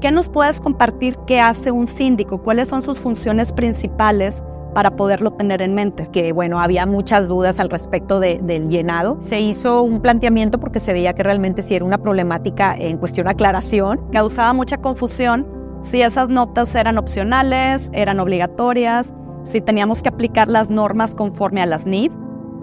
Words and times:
¿Qué 0.00 0.10
nos 0.10 0.28
puedes 0.28 0.60
compartir 0.60 1.16
qué 1.26 1.40
hace 1.40 1.70
un 1.70 1.86
síndico? 1.86 2.42
¿Cuáles 2.42 2.68
son 2.68 2.82
sus 2.82 2.98
funciones 2.98 3.54
principales 3.54 4.44
para 4.74 4.94
poderlo 4.94 5.30
tener 5.30 5.62
en 5.62 5.74
mente? 5.74 6.10
Que 6.12 6.34
bueno, 6.34 6.60
había 6.60 6.84
muchas 6.84 7.28
dudas 7.28 7.60
al 7.60 7.70
respecto 7.70 8.20
del 8.20 8.68
llenado. 8.68 9.16
Se 9.20 9.40
hizo 9.40 9.80
un 9.80 10.02
planteamiento 10.02 10.60
porque 10.60 10.80
se 10.80 10.92
veía 10.92 11.14
que 11.14 11.22
realmente 11.22 11.62
sí 11.62 11.74
era 11.74 11.84
una 11.84 11.96
problemática 11.96 12.76
en 12.76 12.98
cuestión 12.98 13.24
de 13.24 13.30
aclaración. 13.30 14.02
Causaba 14.12 14.52
mucha 14.52 14.76
confusión 14.76 15.46
si 15.80 16.02
esas 16.02 16.28
notas 16.28 16.74
eran 16.74 16.98
opcionales, 16.98 17.90
eran 17.94 18.20
obligatorias, 18.20 19.14
si 19.44 19.62
teníamos 19.62 20.02
que 20.02 20.10
aplicar 20.10 20.48
las 20.48 20.68
normas 20.68 21.14
conforme 21.14 21.62
a 21.62 21.66
las 21.66 21.86
NIF. 21.86 22.12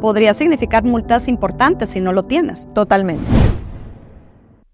Podría 0.02 0.36
significar 0.36 0.84
multas 0.84 1.28
importantes 1.28 1.90
si 1.90 2.00
no 2.00 2.14
lo 2.14 2.24
tienes. 2.26 2.72
Totalmente. 2.76 3.26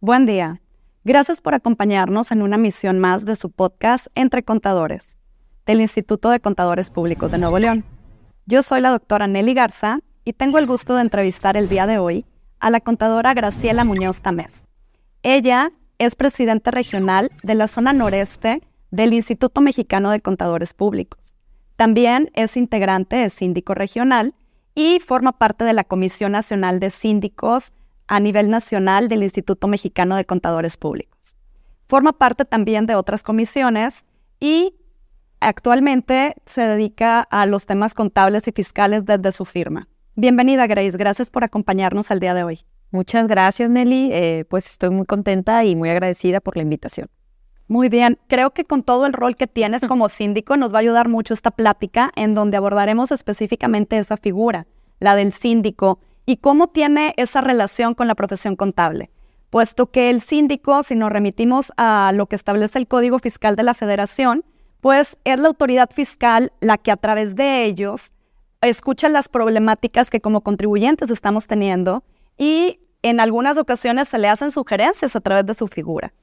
Buen 0.01 0.25
día. 0.25 0.59
Gracias 1.05 1.39
por 1.39 1.53
acompañarnos 1.53 2.29
en 2.31 2.41
una 2.41 2.57
misión 2.57 2.99
más 2.99 3.23
de 3.23 3.37
su 3.37 3.49
podcast 3.49 4.07
Entre 4.15 4.43
Contadores, 4.43 5.15
del 5.65 5.79
Instituto 5.79 6.29
de 6.29 6.41
Contadores 6.41 6.91
Públicos 6.91 7.31
de 7.31 7.37
Nuevo 7.37 7.57
León. 7.57 7.85
Yo 8.45 8.61
soy 8.63 8.81
la 8.81 8.89
doctora 8.89 9.25
Nelly 9.25 9.53
Garza 9.53 10.01
y 10.25 10.33
tengo 10.33 10.57
el 10.57 10.67
gusto 10.67 10.95
de 10.95 11.01
entrevistar 11.03 11.55
el 11.55 11.69
día 11.69 11.87
de 11.87 11.99
hoy 11.99 12.25
a 12.59 12.69
la 12.69 12.81
contadora 12.81 13.33
Graciela 13.33 13.85
Muñoz 13.85 14.21
Tamés. 14.21 14.65
Ella 15.23 15.71
es 15.99 16.15
presidenta 16.15 16.69
regional 16.69 17.31
de 17.43 17.55
la 17.55 17.69
zona 17.69 17.93
noreste 17.93 18.61
del 18.91 19.13
Instituto 19.13 19.61
Mexicano 19.61 20.11
de 20.11 20.19
Contadores 20.19 20.73
Públicos. 20.73 21.39
También 21.77 22.29
es 22.33 22.57
integrante 22.57 23.15
de 23.15 23.29
Síndico 23.29 23.73
Regional 23.73 24.35
y 24.75 24.99
forma 24.99 25.31
parte 25.31 25.63
de 25.63 25.73
la 25.73 25.85
Comisión 25.85 26.33
Nacional 26.33 26.81
de 26.81 26.89
Síndicos 26.89 27.71
a 28.09 28.19
nivel 28.19 28.49
nacional 28.49 29.07
del 29.07 29.21
Instituto 29.21 29.67
Mexicano 29.67 30.15
de 30.15 30.25
Contadores 30.25 30.77
Públicos. 30.77 31.37
Forma 31.87 32.11
parte 32.11 32.43
también 32.43 32.87
de 32.87 32.95
otras 32.95 33.21
comisiones 33.21 34.05
y 34.39 34.73
actualmente 35.39 36.35
se 36.45 36.61
dedica 36.61 37.21
a 37.21 37.45
los 37.45 37.67
temas 37.67 37.93
contables 37.93 38.47
y 38.47 38.51
fiscales 38.51 39.05
desde 39.05 39.31
su 39.31 39.45
firma. 39.45 39.87
Bienvenida, 40.15 40.65
Grace. 40.65 40.97
Gracias 40.97 41.29
por 41.29 41.43
acompañarnos 41.43 42.09
el 42.09 42.19
día 42.19 42.33
de 42.33 42.43
hoy. 42.43 42.65
Muchas 42.89 43.27
gracias, 43.27 43.69
Nelly. 43.69 44.09
Eh, 44.11 44.45
pues 44.49 44.65
estoy 44.65 44.89
muy 44.89 45.05
contenta 45.05 45.63
y 45.63 45.75
muy 45.75 45.89
agradecida 45.89 46.41
por 46.41 46.57
la 46.57 46.63
invitación. 46.63 47.09
Muy 47.67 47.89
bien, 47.89 48.17
creo 48.27 48.49
que 48.49 48.65
con 48.65 48.81
todo 48.81 49.05
el 49.05 49.13
rol 49.13 49.35
que 49.35 49.45
tienes 49.45 49.85
como 49.85 50.09
síndico 50.09 50.57
nos 50.57 50.73
va 50.73 50.79
a 50.79 50.81
ayudar 50.81 51.09
mucho 51.09 51.35
esta 51.35 51.51
plática 51.51 52.09
en 52.15 52.33
donde 52.33 52.57
abordaremos 52.57 53.11
específicamente 53.11 53.99
esa 53.99 54.17
figura, 54.17 54.65
la 54.99 55.15
del 55.15 55.31
síndico, 55.31 55.99
¿Y 56.29 56.37
cómo 56.37 56.67
tiene 56.67 57.15
esa 57.17 57.41
relación 57.41 57.95
con 57.95 58.07
la 58.07 58.13
profesión 58.13 58.55
contable? 58.55 59.09
Puesto 59.49 59.89
que 59.89 60.11
el 60.11 60.21
síndico, 60.21 60.83
si 60.83 60.93
nos 60.93 61.11
remitimos 61.11 61.73
a 61.75 62.11
lo 62.13 62.27
que 62.27 62.35
establece 62.35 62.77
el 62.77 62.87
Código 62.87 63.17
Fiscal 63.17 63.55
de 63.55 63.63
la 63.63 63.73
Federación, 63.73 64.45
pues 64.79 65.17
es 65.23 65.39
la 65.39 65.47
autoridad 65.47 65.89
fiscal 65.89 66.53
la 66.59 66.77
que 66.77 66.91
a 66.91 66.97
través 66.97 67.35
de 67.35 67.65
ellos 67.65 68.13
escucha 68.61 69.09
las 69.09 69.27
problemáticas 69.27 70.11
que 70.11 70.21
como 70.21 70.41
contribuyentes 70.41 71.09
estamos 71.09 71.47
teniendo 71.47 72.03
y 72.37 72.79
en 73.01 73.19
algunas 73.19 73.57
ocasiones 73.57 74.07
se 74.07 74.19
le 74.19 74.27
hacen 74.27 74.51
sugerencias 74.51 75.15
a 75.15 75.21
través 75.21 75.47
de 75.47 75.55
su 75.55 75.67
figura. 75.67 76.13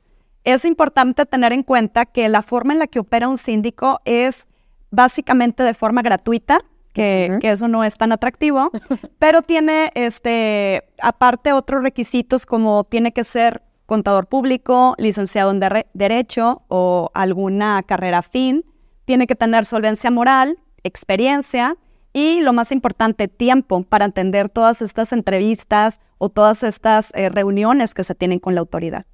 Es 0.45 0.65
importante 0.65 1.27
tener 1.27 1.53
en 1.53 1.65
cuenta 1.65 2.07
que 2.07 2.29
la 2.29 2.43
forma 2.43 2.73
en 2.75 2.79
la 2.79 2.87
que 2.87 3.01
opera 3.01 3.27
un 3.27 3.39
síndico 3.39 3.99
es 4.05 4.49
básicamente 4.93 5.65
de 5.65 5.75
forma 5.75 6.03
gratuita, 6.03 6.61
que, 6.97 7.39
eso 7.43 7.69
no 7.69 7.85
es 7.85 7.99
tan 7.99 8.11
atractivo, 8.13 8.71
pero 9.19 9.43
tiene, 9.43 9.91
este, 9.95 10.89
aparte 11.03 11.53
otros 11.53 11.83
requisitos 11.83 12.47
como 12.47 12.85
tiene 12.85 13.13
que 13.13 13.23
ser 13.23 13.63
contador 13.85 14.27
público, 14.27 14.95
licenciado 14.97 15.51
en 15.51 15.61
Derecho 15.93 16.63
o 16.69 17.11
alguna 17.13 17.83
carrera 17.83 18.23
fin, 18.23 18.65
tiene 19.05 19.27
que 19.27 19.35
tener 19.37 19.67
solvencia 19.67 20.11
moral, 20.11 20.59
experiencia 20.83 21.77
y 22.15 22.41
lo 22.41 22.55
más 22.55 22.73
importante, 22.73 23.29
tiempo 23.29 23.83
para 23.83 24.07
entender 24.07 24.49
todas 24.49 24.81
estas 24.81 25.13
entrevistas 25.13 26.01
o 26.17 26.31
todas 26.31 26.63
estas 26.63 27.13
eh, 27.15 27.29
reuniones 27.29 27.93
que 27.93 28.05
se 28.05 28.15
tienen 28.15 28.39
con 28.39 28.55
la 28.55 28.61
autoridad. 28.61 29.05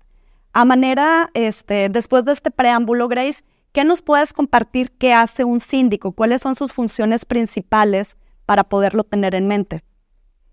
A 0.52 0.64
manera, 0.64 1.30
este, 1.34 1.88
después 1.88 2.24
de 2.24 2.32
este 2.32 2.52
preámbulo, 2.52 3.08
Grace, 3.08 3.42
¿Qué 3.72 3.84
nos 3.84 4.02
puedes 4.02 4.34
compartir 4.34 4.92
qué 4.98 5.14
hace 5.14 5.44
un 5.44 5.58
síndico? 5.58 6.12
¿Cuáles 6.12 6.42
son 6.42 6.54
sus 6.54 6.72
funciones 6.72 7.24
principales 7.24 8.18
para 8.44 8.64
poderlo 8.64 9.02
tener 9.02 9.34
en 9.34 9.48
mente? 9.48 9.82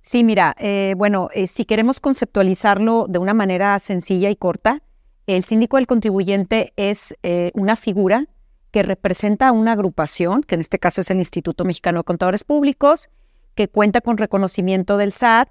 Sí, 0.01 0.23
mira, 0.23 0.55
eh, 0.57 0.93
bueno, 0.97 1.27
eh, 1.33 1.47
si 1.47 1.65
queremos 1.65 1.99
conceptualizarlo 1.99 3.07
de 3.09 3.19
una 3.19 3.33
manera 3.33 3.77
sencilla 3.79 4.29
y 4.29 4.37
corta, 4.37 4.81
el 5.27 5.43
síndico 5.43 5.75
del 5.75 5.85
contribuyente 5.85 6.71
es 6.77 7.13
eh, 7.23 7.51
una 7.55 7.75
figura 7.75 8.27
que 8.71 8.83
representa 8.83 9.51
una 9.51 9.73
agrupación, 9.73 10.41
que 10.41 10.55
en 10.55 10.61
este 10.61 10.79
caso 10.79 11.01
es 11.01 11.11
el 11.11 11.19
Instituto 11.19 11.65
Mexicano 11.65 11.99
de 11.99 12.03
Contadores 12.05 12.45
Públicos, 12.45 13.09
que 13.53 13.67
cuenta 13.67 13.99
con 13.99 14.17
reconocimiento 14.17 14.95
del 14.95 15.11
SAT. 15.11 15.49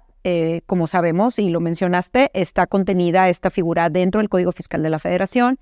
como 0.65 0.87
sabemos 0.87 1.39
y 1.39 1.49
lo 1.49 1.59
mencionaste, 1.59 2.31
está 2.33 2.67
contenida 2.67 3.29
esta 3.29 3.49
figura 3.49 3.89
dentro 3.89 4.19
del 4.19 4.29
Código 4.29 4.51
Fiscal 4.51 4.83
de 4.83 4.89
la 4.89 4.99
Federación 4.99 5.59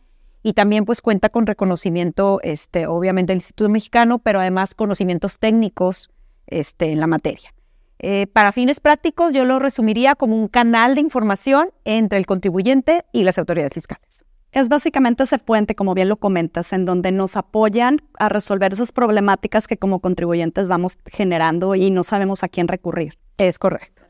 y 0.48 0.54
también 0.54 0.86
pues 0.86 1.02
cuenta 1.02 1.28
con 1.28 1.46
reconocimiento, 1.46 2.40
este, 2.42 2.88
obviamente 2.88 3.32
del 3.32 3.40
Instituto 3.40 3.68
Mexicano, 3.68 4.20
pero 4.20 4.40
además 4.40 4.76
conocimientos 4.76 5.40
técnicos 5.40 6.10
este, 6.46 6.94
en 6.94 7.02
la 7.02 7.08
materia. 7.08 7.54
Eh, 8.00 8.28
para 8.28 8.54
fines 8.54 8.80
prácticos, 8.80 9.34
yo 9.34 9.44
lo 9.44 9.60
resumiría 9.60 10.16
como 10.16 10.38
un 10.38 10.48
canal 10.48 10.96
de 10.96 11.02
información 11.02 11.72
entre 11.84 12.18
el 12.18 12.26
contribuyente 12.26 13.04
y 13.12 13.24
las 13.24 13.38
autoridades 13.38 13.74
fiscales. 13.74 14.24
Es 14.54 14.70
básicamente 14.70 15.24
ese 15.24 15.38
puente, 15.38 15.76
como 15.76 15.94
bien 15.94 16.08
lo 16.08 16.16
comentas, 16.16 16.72
en 16.72 16.86
donde 16.86 17.12
nos 17.12 17.36
apoyan 17.36 18.00
a 18.18 18.30
resolver 18.30 18.72
esas 18.72 18.94
problemáticas 18.94 19.68
que 19.68 19.76
como 19.76 20.00
contribuyentes 20.00 20.70
vamos 20.70 20.98
generando 21.08 21.76
y 21.76 21.92
no 21.92 22.06
sabemos 22.06 22.46
a 22.46 22.48
quién 22.48 22.70
recurrir. 22.70 23.18
Es 23.38 23.60
correcto. 23.60 24.02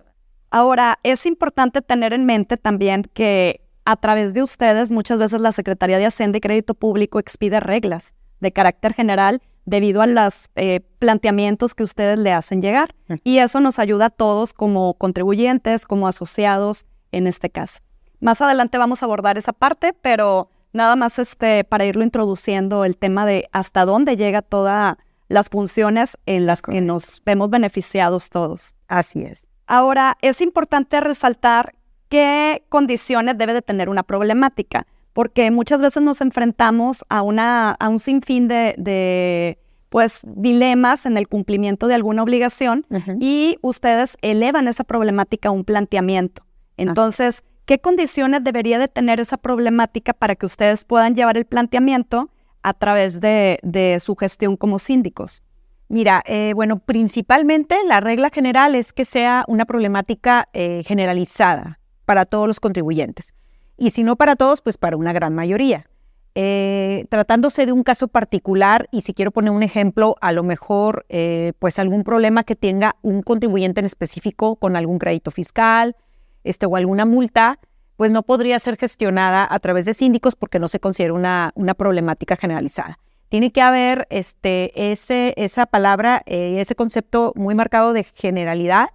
Ahora, 0.52 1.00
es 1.02 1.25
importante 1.25 1.81
tener 1.81 2.14
en 2.14 2.28
mente 2.28 2.58
también 2.58 3.09
que 3.16 3.67
a 3.88 3.96
través 3.96 4.34
de 4.34 4.44
ustedes, 4.44 4.92
muchas 4.92 5.18
veces 5.18 5.40
la 5.40 5.53
Secretaría 5.53 5.98
de 5.98 6.06
Hacienda 6.06 6.38
y 6.38 6.42
Crédito 6.42 6.74
Público 6.74 7.20
expide 7.20 7.62
reglas 7.62 8.16
de 8.42 8.52
carácter 8.52 8.94
general 8.94 9.42
debido 9.64 10.02
a 10.02 10.08
los 10.08 10.50
eh, 10.56 10.81
planteamientos 11.00 11.74
que 11.74 11.84
ustedes 11.84 12.20
le 12.20 12.34
hacen 12.34 12.62
llegar. 12.62 12.94
Y 13.24 13.38
eso 13.38 13.62
nos 13.62 13.80
ayuda 13.80 14.08
a 14.08 14.09
todos 14.09 14.52
como 14.52 14.96
contribuyentes, 14.96 15.86
como 15.86 16.09
asociados 16.09 16.86
en 17.14 17.28
este 17.28 17.50
caso. 17.50 17.80
Más 18.20 18.42
adelante 18.42 18.78
vamos 18.78 19.02
a 19.02 19.06
abordar 19.06 19.38
esa 19.38 19.53
parte, 19.53 19.94
pero 19.94 20.50
nada 20.74 20.98
más 20.98 21.18
este, 21.18 21.64
para 21.64 21.86
irlo 21.86 22.04
introduciendo 22.04 22.84
el 22.84 22.98
tema 22.98 23.25
de 23.25 23.48
hasta 23.54 23.86
dónde 23.86 24.18
llega 24.18 24.42
todas 24.42 24.98
las 25.30 25.48
funciones 25.48 26.18
en 26.25 26.46
las 26.46 26.62
que 26.62 26.81
nos 26.81 27.22
vemos 27.24 27.50
beneficiados 27.50 28.30
todos. 28.31 28.75
Así 28.90 29.24
es. 29.24 29.48
Ahora, 29.66 30.18
es 30.22 30.42
importante 30.42 31.00
resaltar 31.00 31.77
qué 32.09 32.63
condiciones 32.69 33.38
debe 33.38 33.53
de 33.53 33.62
tener 33.62 33.90
una 33.90 34.03
problemática, 34.03 34.88
porque 35.13 35.50
muchas 35.50 35.81
veces 35.81 36.03
nos 36.03 36.22
enfrentamos 36.22 37.03
a, 37.09 37.22
una, 37.22 37.72
a 37.72 37.90
un 37.90 38.00
sinfín 38.00 38.47
de, 38.47 39.57
pues, 39.90 40.22
dilemas 40.28 41.06
en 41.06 41.18
el 41.18 41.28
cumplimiento 41.28 41.88
de 41.88 41.95
alguna 41.95 42.23
obligación 42.23 42.85
y 43.19 43.57
ustedes 43.62 44.18
elevan 44.22 44.68
esa 44.68 44.84
problemática 44.84 45.50
a 45.50 45.51
un 45.51 45.63
planteamiento. 45.63 46.45
Entonces, 46.78 47.44
¿qué 47.66 47.79
condiciones 47.79 48.44
debería 48.44 48.78
de 48.78 48.88
tener 48.88 49.19
esa 49.19 49.38
problemática 49.38 50.13
para 50.13 50.35
que 50.35 50.45
ustedes 50.45 50.85
puedan 50.85 51.16
llevar 51.16 51.35
el 51.38 51.45
planteamiento 51.45 52.29
a 52.62 52.74
través 52.74 53.19
de, 53.19 53.97
su 54.00 54.16
gestión 54.16 54.56
como 54.56 54.78
síndicos? 54.78 55.41
Mira, 55.89 56.22
eh, 56.25 56.51
bueno, 56.53 56.79
principalmente 56.79 57.78
la 57.88 58.01
regla 58.01 58.29
general 58.29 58.75
es 58.75 58.94
que 58.94 59.06
sea 59.06 59.45
una 59.47 59.66
problemática 59.66 60.50
eh, 60.53 60.84
generalizada, 60.85 61.79
para 62.07 62.25
todos 62.25 62.47
los 62.47 62.62
contribuyentes. 62.62 63.35
Y 63.78 63.90
si 63.90 64.01
no 64.01 64.16
para 64.16 64.38
todos, 64.38 64.62
pues 64.62 64.78
para 64.78 64.95
una 64.95 65.12
gran 65.12 65.35
mayoría. 65.35 65.88
Eh, 66.35 67.06
tratándose 67.09 67.65
de 67.65 67.74
un 67.74 67.83
caso 67.83 68.07
particular, 68.07 68.88
y 68.92 69.01
si 69.01 69.13
quiero 69.13 69.31
poner 69.31 69.51
un 69.51 69.62
ejemplo, 69.62 70.15
a 70.21 70.31
lo 70.31 70.44
mejor 70.44 71.06
eh, 71.09 71.51
pues 71.59 71.80
algún 71.80 72.06
problema 72.06 72.44
que 72.44 72.56
tenga 72.56 72.95
un 73.01 73.24
contribuyente 73.24 73.81
en 73.81 73.86
específico 73.86 74.56
con 74.56 74.77
algún 74.77 75.00
crédito 75.00 75.31
fiscal 75.31 75.98
este, 76.45 76.65
o 76.65 76.77
alguna 76.77 77.06
multa, 77.06 77.59
pues 77.98 78.10
no 78.10 78.24
podría 78.24 78.57
ser 78.60 78.77
gestionada 78.77 79.45
a 79.50 79.60
través 79.60 79.83
de 79.83 79.94
síndicos 79.94 80.38
porque 80.38 80.60
no 80.60 80.69
se 80.69 80.80
considera 80.80 81.13
una, 81.13 81.51
una 81.56 81.74
problemática 81.74 82.38
generalizada. 82.38 83.00
Tiene 83.27 83.51
que 83.51 83.62
haber 83.62 84.07
este, 84.10 84.92
ese, 84.92 85.33
esa 85.36 85.65
palabra, 85.65 86.21
eh, 86.25 86.62
ese 86.62 86.75
concepto 86.75 87.33
muy 87.36 87.53
marcado 87.53 87.92
de 87.92 88.06
generalidad 88.06 88.92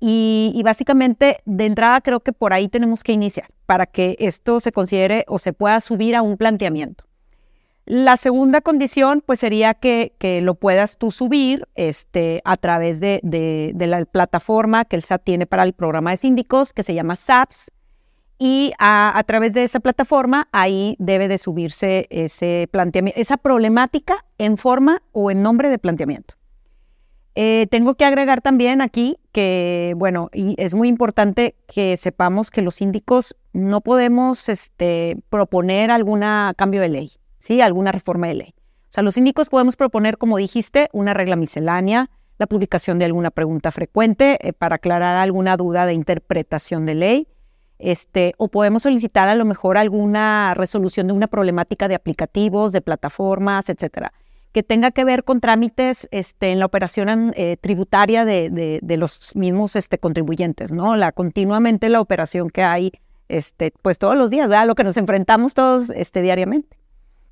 y, 0.00 0.60
básicamente, 0.64 1.38
de 1.44 1.66
entrada, 1.66 2.00
creo 2.00 2.20
que 2.20 2.32
por 2.32 2.52
ahí 2.52 2.68
tenemos 2.68 3.02
que 3.02 3.12
iniciar 3.12 3.48
para 3.66 3.86
que 3.86 4.16
esto 4.20 4.60
se 4.60 4.70
considere 4.70 5.24
o 5.26 5.38
se 5.38 5.52
pueda 5.52 5.80
subir 5.80 6.14
a 6.14 6.22
un 6.22 6.36
planteamiento. 6.36 7.04
La 7.84 8.16
segunda 8.16 8.60
condición, 8.60 9.22
pues, 9.24 9.40
sería 9.40 9.74
que, 9.74 10.12
lo 10.42 10.54
puedas 10.54 10.98
tú 10.98 11.10
subir 11.10 11.66
este, 11.74 12.42
a 12.44 12.56
través 12.56 13.00
de, 13.00 13.20
la 13.76 14.04
plataforma 14.04 14.84
que 14.84 14.96
el 14.96 15.02
SAT 15.02 15.24
tiene 15.24 15.46
para 15.46 15.64
el 15.64 15.72
programa 15.72 16.10
de 16.10 16.18
síndicos, 16.18 16.72
que 16.72 16.82
se 16.82 16.94
llama 16.94 17.16
SAPS. 17.16 17.72
y 18.38 18.72
a, 18.78 19.20
través 19.26 19.52
de 19.52 19.64
esa 19.64 19.80
plataforma 19.80 20.46
ahí 20.52 20.94
debe 21.00 21.26
de 21.26 21.38
subirse 21.38 22.06
ese 22.10 22.68
planteamiento, 22.70 23.20
esa 23.20 23.36
problemática 23.36 24.24
en 24.38 24.56
forma 24.58 25.02
o 25.10 25.32
en 25.32 25.42
nombre 25.42 25.70
de 25.70 25.78
planteamiento. 25.78 26.37
Eh, 27.40 27.68
tengo 27.70 27.94
que 27.94 28.04
agregar 28.04 28.40
también 28.40 28.80
aquí 28.80 29.16
que, 29.30 29.94
bueno, 29.96 30.28
y 30.32 30.56
es 30.58 30.74
muy 30.74 30.88
importante 30.88 31.54
que 31.68 31.96
sepamos 31.96 32.50
que 32.50 32.62
los 32.62 32.74
síndicos 32.74 33.36
no 33.52 33.80
podemos 33.80 34.48
este, 34.48 35.18
proponer 35.30 35.92
algún 35.92 36.22
cambio 36.56 36.80
de 36.80 36.88
ley, 36.88 37.12
¿sí? 37.38 37.60
Alguna 37.60 37.92
reforma 37.92 38.26
de 38.26 38.34
ley. 38.34 38.54
O 38.58 38.88
sea, 38.88 39.04
los 39.04 39.14
síndicos 39.14 39.50
podemos 39.50 39.76
proponer, 39.76 40.18
como 40.18 40.36
dijiste, 40.36 40.88
una 40.92 41.14
regla 41.14 41.36
miscelánea, 41.36 42.10
la 42.38 42.48
publicación 42.48 42.98
de 42.98 43.04
alguna 43.04 43.30
pregunta 43.30 43.70
frecuente 43.70 44.36
eh, 44.42 44.52
para 44.52 44.74
aclarar 44.74 45.14
alguna 45.14 45.56
duda 45.56 45.86
de 45.86 45.94
interpretación 45.94 46.86
de 46.86 46.96
ley, 46.96 47.28
este, 47.78 48.34
o 48.38 48.48
podemos 48.48 48.82
solicitar 48.82 49.28
a 49.28 49.36
lo 49.36 49.44
mejor 49.44 49.78
alguna 49.78 50.54
resolución 50.54 51.06
de 51.06 51.12
una 51.12 51.28
problemática 51.28 51.86
de 51.86 51.94
aplicativos, 51.94 52.72
de 52.72 52.80
plataformas, 52.80 53.68
etcétera, 53.68 54.12
que 54.52 54.62
tenga 54.62 54.90
que 54.90 55.04
ver 55.04 55.24
con 55.24 55.40
trámites 55.40 56.08
este, 56.10 56.50
en 56.52 56.58
la 56.58 56.66
operación 56.66 57.32
eh, 57.36 57.56
tributaria 57.60 58.24
de, 58.24 58.80
los 58.98 59.36
mismos 59.36 59.76
este, 59.76 59.98
contribuyentes, 59.98 60.72
¿no? 60.72 60.96
La 60.96 61.12
continuamente 61.12 61.88
la 61.88 62.00
operación 62.00 62.50
que 62.50 62.62
hay, 62.62 62.92
este, 63.28 63.72
pues 63.82 63.98
todos 63.98 64.16
los 64.16 64.30
días, 64.30 64.50
a 64.50 64.64
lo 64.64 64.74
que 64.74 64.84
nos 64.84 64.96
enfrentamos 64.96 65.54
todos 65.54 65.90
este, 65.90 66.22
diariamente. 66.22 66.76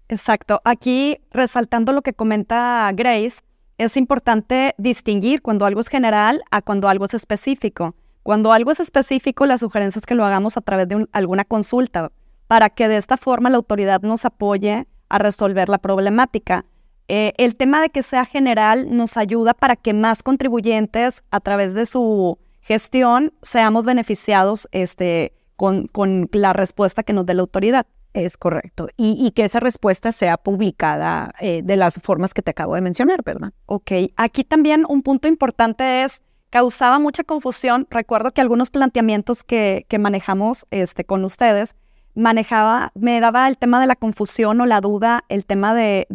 Exacto. 0.09 0.61
Aquí, 0.65 1.19
resaltando 1.33 1.93
lo 1.93 2.03
que 2.03 2.13
comenta 2.13 2.91
Grace, 2.95 3.41
es 3.79 3.97
importante 3.97 4.75
distinguir 4.79 5.43
cuando 5.43 5.67
algo 5.67 5.81
es 5.81 5.89
general 5.89 6.43
a 6.51 6.63
cuando 6.63 6.89
algo 6.89 7.05
es 7.07 7.15
específico. 7.15 7.95
Cuando 8.23 8.53
algo 8.53 8.71
es 8.71 8.81
específico, 8.81 9.47
la 9.47 9.59
sugerencia 9.59 9.99
es 9.99 10.07
que 10.07 10.15
lo 10.15 10.25
hagamos 10.25 10.57
a 10.57 10.61
través 10.61 10.89
de 10.89 11.07
alguna 11.13 11.45
consulta 11.45 12.11
para 12.47 12.71
que 12.71 12.89
de 12.89 12.97
esta 12.97 13.17
forma 13.17 13.51
la 13.51 13.57
autoridad 13.57 14.03
nos 14.03 14.25
apoye 14.25 14.87
a 15.09 15.19
resolver 15.19 15.69
la 15.69 15.79
problemática. 15.79 16.65
Eh, 17.09 17.33
el 17.37 17.57
tema 17.57 17.81
de 17.81 17.91
que 17.91 18.03
sea 18.03 18.25
general 18.25 18.97
nos 18.97 19.17
ayuda 19.17 19.55
para 19.55 19.77
que 19.77 19.95
más 19.95 20.23
contribuyentes 20.23 21.23
a 21.31 21.41
través 21.41 21.75
de 21.75 21.87
su 21.87 22.39
gestión 22.61 23.33
seamos 23.43 23.85
beneficiados 23.85 24.69
este, 24.73 25.33
con, 25.57 25.89
la 26.33 26.53
respuesta 26.53 27.03
que 27.03 27.13
nos 27.13 27.27
dé 27.27 27.35
la 27.35 27.43
autoridad. 27.43 27.87
Es 28.13 28.37
correcto. 28.37 28.89
Y, 28.97 29.31
que 29.33 29.45
esa 29.45 29.61
respuesta 29.61 30.11
sea 30.11 30.39
publicada 30.39 31.35
eh, 31.39 31.61
de 31.63 31.77
las 31.77 32.01
formas 32.01 32.33
que 32.33 32.41
te 32.41 32.51
acabo 32.51 32.75
de 32.75 32.81
mencionar, 32.81 33.23
¿verdad? 33.23 33.53
Ok. 33.67 33.93
Aquí 34.17 34.43
también 34.43 34.85
un 34.89 35.03
punto 35.03 35.29
importante 35.29 36.03
es 36.03 36.23
causaba 36.49 36.99
mucha 36.99 37.25
confusión. 37.25 37.87
Recuerdo 37.91 38.33
que 38.33 38.41
algunos 38.41 38.71
planteamientos 38.71 39.45
que, 39.45 39.87
manejamos 39.99 40.67
este, 40.71 41.05
con 41.05 41.25
ustedes 41.25 41.77
manejaba, 42.17 42.91
me 42.95 43.21
daba 43.21 43.47
el 43.47 43.59
tema 43.59 43.81
de 43.81 43.87
la 43.87 43.95
confusión 43.95 44.61
o 44.61 44.67
la 44.67 44.81
duda, 44.81 45.25
el 45.29 45.45
tema 45.45 45.75
de, 45.75 46.07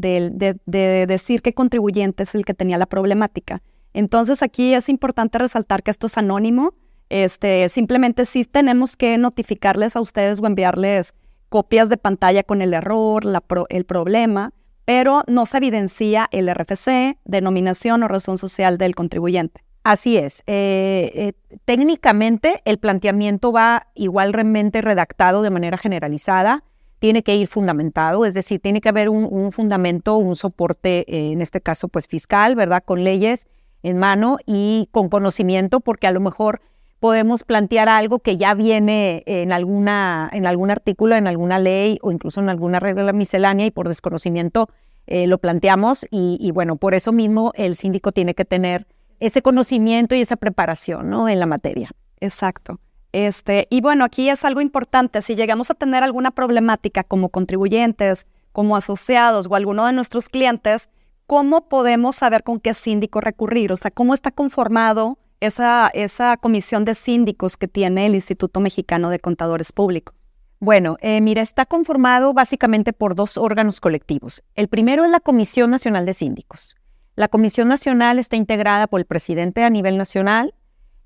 decir 1.07 1.42
qué 1.42 1.53
contribuyente 1.53 2.24
es 2.24 2.36
el 2.36 2.44
que 2.44 2.53
tenía 2.53 2.77
la 2.77 2.88
problemática. 2.88 3.62
Entonces 3.94 4.42
aquí 4.42 4.74
es 4.74 4.89
importante 4.89 5.38
resaltar 5.38 5.83
que 5.83 5.92
esto 5.92 6.07
es 6.07 6.18
anónimo. 6.18 6.74
Este, 7.09 7.69
simplemente 7.69 8.25
sí 8.25 8.45
tenemos 8.45 8.98
que 8.98 9.18
notificarles 9.18 9.95
a 9.95 10.01
ustedes 10.01 10.39
o 10.42 10.48
enviarles 10.48 11.13
copias 11.50 11.89
de 11.89 11.98
pantalla 11.98 12.44
con 12.44 12.62
el 12.62 12.74
error, 12.74 13.24
el 13.69 13.86
problema, 13.86 14.54
pero 14.86 15.24
no 15.27 15.45
se 15.45 15.57
evidencia 15.57 16.27
el 16.31 16.50
RFC, 16.54 17.18
denominación 17.25 18.04
o 18.04 18.07
razón 18.07 18.38
social 18.38 18.77
del 18.77 18.95
contribuyente. 18.95 19.63
Así 19.83 20.18
es. 20.18 20.44
Eh, 20.45 21.12
eh, 21.16 21.33
técnicamente 21.66 22.62
el 22.66 22.78
planteamiento 22.78 23.51
va 23.51 23.88
igualmente 23.95 24.81
redactado 24.81 25.42
de 25.42 25.50
manera 25.50 25.78
generalizada, 25.78 26.63
tiene 27.00 27.24
que 27.24 27.36
ir 27.36 27.48
fundamentado, 27.48 28.25
es 28.25 28.36
decir, 28.36 28.60
tiene 28.60 28.80
que 28.80 28.89
haber 28.89 29.10
un, 29.10 29.51
fundamento, 29.51 30.18
un 30.18 30.36
soporte, 30.36 31.00
eh, 31.07 31.31
en 31.31 31.42
este 31.42 31.60
caso 31.60 31.88
pues 31.88 32.07
fiscal, 32.07 32.56
¿verdad? 32.56 32.83
Con 32.86 33.04
leyes 33.04 33.48
en 33.81 33.98
mano 33.98 34.38
y 34.45 34.88
con 34.92 35.10
conocimiento, 35.10 35.80
porque 35.80 36.06
a 36.06 36.12
lo 36.12 36.19
mejor 36.19 36.62
podemos 37.00 37.44
plantear 37.44 37.89
algo 37.89 38.19
que 38.19 38.38
ya 38.38 38.54
viene 38.54 39.24
en, 39.25 39.51
alguna, 39.51 40.30
en 40.31 40.45
algún 40.45 40.69
artículo, 40.69 41.16
en 41.16 41.25
alguna 41.25 41.57
ley 41.57 41.98
o 42.04 42.12
incluso 42.12 42.39
en 42.39 42.50
alguna 42.50 42.80
regla 42.80 43.13
miscelánea 43.13 43.66
y 43.66 43.72
por 43.72 43.88
desconocimiento 43.88 44.69
lo 45.07 45.39
planteamos 45.39 46.06
y, 46.10 46.38
y 46.39 46.51
bueno, 46.51 46.78
por 46.78 46.94
eso 46.94 47.12
mismo 47.12 47.51
el 47.56 47.75
síndico 47.75 48.13
tiene 48.13 48.33
que 48.33 48.45
tener 48.45 48.86
ese 49.21 49.41
conocimiento 49.41 50.15
y 50.15 50.21
esa 50.21 50.35
preparación 50.35 51.09
¿no? 51.09 51.29
en 51.29 51.39
la 51.39 51.45
materia. 51.45 51.91
Exacto. 52.19 52.79
Este, 53.13 53.68
y 53.69 53.81
bueno, 53.81 54.03
aquí 54.03 54.29
es 54.29 54.44
algo 54.44 54.62
importante. 54.62 55.21
Si 55.21 55.35
llegamos 55.35 55.69
a 55.69 55.75
tener 55.75 56.03
alguna 56.03 56.31
problemática 56.31 57.03
como 57.03 57.29
contribuyentes, 57.29 58.27
como 58.51 58.75
asociados 58.75 59.47
o 59.50 59.56
alguno 59.56 59.85
de 59.85 59.94
nuestros 59.94 60.27
clientes, 60.27 60.89
¿cómo 61.27 61.69
podemos 61.69 62.18
saber 62.18 62.44
con 62.44 62.59
qué 62.59 62.73
síndico 62.73 63.21
recurrir? 63.21 63.71
O 63.71 63.77
sea, 63.77 63.91
¿cómo 63.91 64.13
está 64.13 64.31
conformado 64.31 65.18
esa, 65.39 65.89
esa 65.94 66.38
comisión 66.38 66.83
de 66.83 66.94
síndicos 66.95 67.57
que 67.57 67.68
tiene 67.68 68.07
el 68.07 68.15
Instituto 68.15 68.59
Mexicano 68.59 69.09
de 69.09 69.19
Contadores 69.19 69.71
Públicos? 69.71 70.27
Bueno, 70.59 70.97
eh, 71.01 71.21
mira, 71.21 71.41
está 71.41 71.65
conformado 71.65 72.33
básicamente 72.33 72.94
por 72.94 73.15
dos 73.15 73.38
órganos 73.38 73.79
colectivos. 73.81 74.44
El 74.56 74.68
primero 74.68 75.03
es 75.03 75.12
la 75.12 75.19
Comisión 75.19 75.71
Nacional 75.71 76.06
de 76.06 76.13
Síndicos. 76.13 76.75
La 77.16 77.28
Comisión 77.28 77.68
Nacional 77.68 78.19
está 78.19 78.36
integrada 78.36 78.88
por 78.88 79.00
el 79.00 79.06
presidente 79.06 79.63
a 79.63 79.69
nivel 79.69 79.98
nacional, 79.98 80.54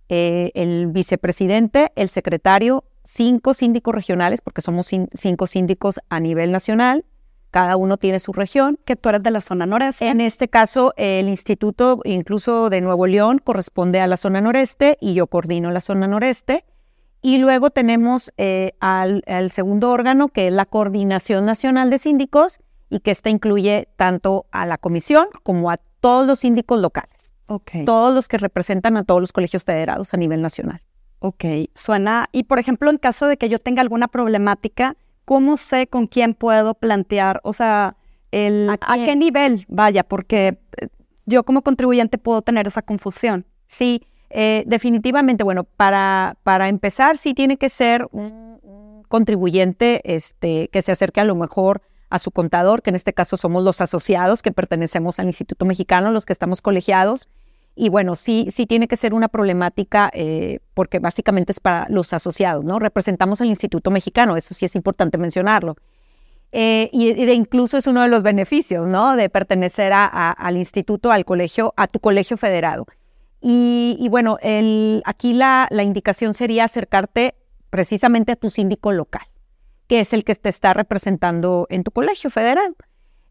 eh, 0.09 0.51
el 0.53 0.87
vicepresidente, 0.87 1.91
el 1.95 2.09
secretario, 2.09 2.83
cinco 3.03 3.53
síndicos 3.53 3.93
regionales, 3.93 4.41
porque 4.41 4.61
somos 4.61 4.89
cinco 5.13 5.47
síndicos 5.47 5.99
a 6.09 6.19
nivel 6.19 6.51
nacional, 6.51 7.05
cada 7.55 7.77
uno 7.77 7.95
tiene 7.95 8.19
su 8.19 8.33
región. 8.33 8.77
Que 8.83 8.97
tú 8.97 9.07
eres 9.07 9.23
de 9.23 9.31
la 9.31 9.39
zona 9.39 9.65
noreste. 9.65 10.09
En 10.09 10.19
este 10.19 10.49
caso, 10.49 10.93
el 10.97 11.29
instituto 11.29 12.01
incluso 12.03 12.69
de 12.69 12.81
Nuevo 12.81 13.07
León 13.07 13.39
corresponde 13.41 14.01
a 14.01 14.07
la 14.07 14.17
zona 14.17 14.41
noreste 14.41 14.97
y 14.99 15.13
yo 15.13 15.27
coordino 15.27 15.71
la 15.71 15.79
zona 15.79 16.05
noreste. 16.05 16.65
Y 17.21 17.37
luego 17.37 17.69
tenemos 17.69 18.33
eh, 18.35 18.73
al, 18.81 19.23
al, 19.25 19.51
segundo 19.51 19.89
órgano, 19.89 20.27
que 20.27 20.47
es 20.47 20.53
la 20.53 20.65
Coordinación 20.65 21.45
Nacional 21.45 21.89
de 21.89 21.97
Síndicos, 21.97 22.59
y 22.89 22.99
que 22.99 23.11
esta 23.11 23.29
incluye 23.29 23.87
tanto 23.95 24.47
a 24.51 24.65
la 24.65 24.77
comisión 24.77 25.27
como 25.43 25.71
a 25.71 25.77
todos 26.05 26.27
los 26.27 26.37
síndicos 26.37 26.79
locales. 26.79 27.33
Todos 27.83 28.13
los 28.13 28.27
que 28.27 28.37
representan 28.37 28.95
a 28.95 29.03
todos 29.03 29.21
los 29.21 29.33
colegios 29.33 29.63
federados 29.63 30.13
a 30.13 30.17
nivel 30.17 30.39
nacional. 30.39 30.79
Ok, 31.17 31.45
suena. 31.73 32.27
Y 32.31 32.43
por 32.43 32.59
ejemplo, 32.59 32.91
en 32.91 32.99
caso 32.99 33.25
de 33.25 33.37
que 33.37 33.49
yo 33.49 33.57
tenga 33.57 33.81
alguna 33.81 34.07
problemática, 34.07 34.97
¿cómo 35.25 35.57
sé 35.57 35.87
con 35.87 36.05
quién 36.05 36.35
puedo 36.35 36.75
plantear? 36.75 37.41
O 37.43 37.53
sea, 37.53 37.95
el, 38.29 38.69
¿a, 38.69 38.95
qué? 38.97 39.15
nivel? 39.15 39.65
Vaya, 39.67 40.03
porque 40.03 40.59
eh, 40.77 40.89
yo 41.25 41.43
como 41.43 41.63
contribuyente 41.63 42.19
puedo 42.19 42.43
tener 42.43 42.67
esa 42.67 42.83
confusión. 42.83 43.47
Sí, 43.65 44.03
eh, 44.29 44.63
definitivamente, 44.67 45.43
bueno, 45.43 45.63
para, 45.63 46.37
para 46.43 46.67
empezar, 46.67 47.17
sí 47.17 47.33
tiene 47.33 47.57
que 47.57 47.69
ser 47.69 48.07
un, 48.11 48.59
un 48.61 49.03
contribuyente 49.07 50.01
este, 50.03 50.67
que 50.67 50.83
se 50.83 50.91
acerque 50.91 51.19
a 51.19 51.25
lo 51.25 51.33
mejor 51.33 51.81
a 52.09 52.19
su 52.19 52.31
contador, 52.31 52.81
que 52.81 52.91
en 52.91 52.95
este 52.95 53.13
caso 53.13 53.37
somos 53.37 53.63
los 53.63 53.81
asociados 53.81 54.41
que 54.41 54.51
pertenecemos 54.51 55.19
al 55.19 55.27
Instituto 55.27 55.65
Mexicano, 55.65 56.11
los 56.11 56.25
que 56.25 56.33
estamos 56.33 56.61
colegiados. 56.61 57.29
Y 57.75 57.89
bueno, 57.89 58.15
sí, 58.15 58.47
sí 58.51 58.65
tiene 58.65 58.87
que 58.87 58.95
ser 58.95 59.13
una 59.13 59.27
problemática 59.27 60.09
eh, 60.13 60.59
porque 60.73 60.99
básicamente 60.99 61.51
es 61.51 61.59
para 61.59 61.87
los 61.89 62.13
asociados, 62.13 62.63
¿no? 62.63 62.79
Representamos 62.79 63.41
al 63.41 63.47
Instituto 63.47 63.91
Mexicano, 63.91 64.37
eso 64.37 64.53
sí 64.53 64.65
es 64.65 64.75
importante 64.75 65.17
mencionarlo. 65.17 65.75
Eh, 66.51 66.89
y, 66.93 67.29
incluso 67.31 67.77
es 67.77 67.85
uno 67.87 68.01
de 68.01 68.07
los 68.07 68.23
beneficios, 68.23 68.87
¿no? 68.87 69.17
De 69.17 69.29
pertenecer 69.29 69.91
a, 69.91 70.05
al 70.31 70.55
instituto, 70.55 71.11
al 71.11 71.25
colegio, 71.25 71.73
a 71.75 71.87
tu 71.87 71.99
colegio 71.99 72.37
federado. 72.37 72.85
Y, 73.41 74.07
bueno, 74.09 74.37
el, 74.41 75.03
aquí 75.05 75.33
la, 75.33 75.67
la 75.69 75.83
indicación 75.83 76.33
sería 76.33 76.63
acercarte 76.63 77.35
precisamente 77.69 78.31
a 78.31 78.35
tu 78.35 78.49
síndico 78.49 78.91
local 78.91 79.27
que 79.87 79.99
es 79.99 80.13
el 80.13 80.23
que 80.23 80.35
te 80.35 80.49
está 80.49 80.73
representando 80.73 81.67
en 81.69 81.83
tu 81.83 81.91
colegio 81.91 82.29
federal. 82.29 82.75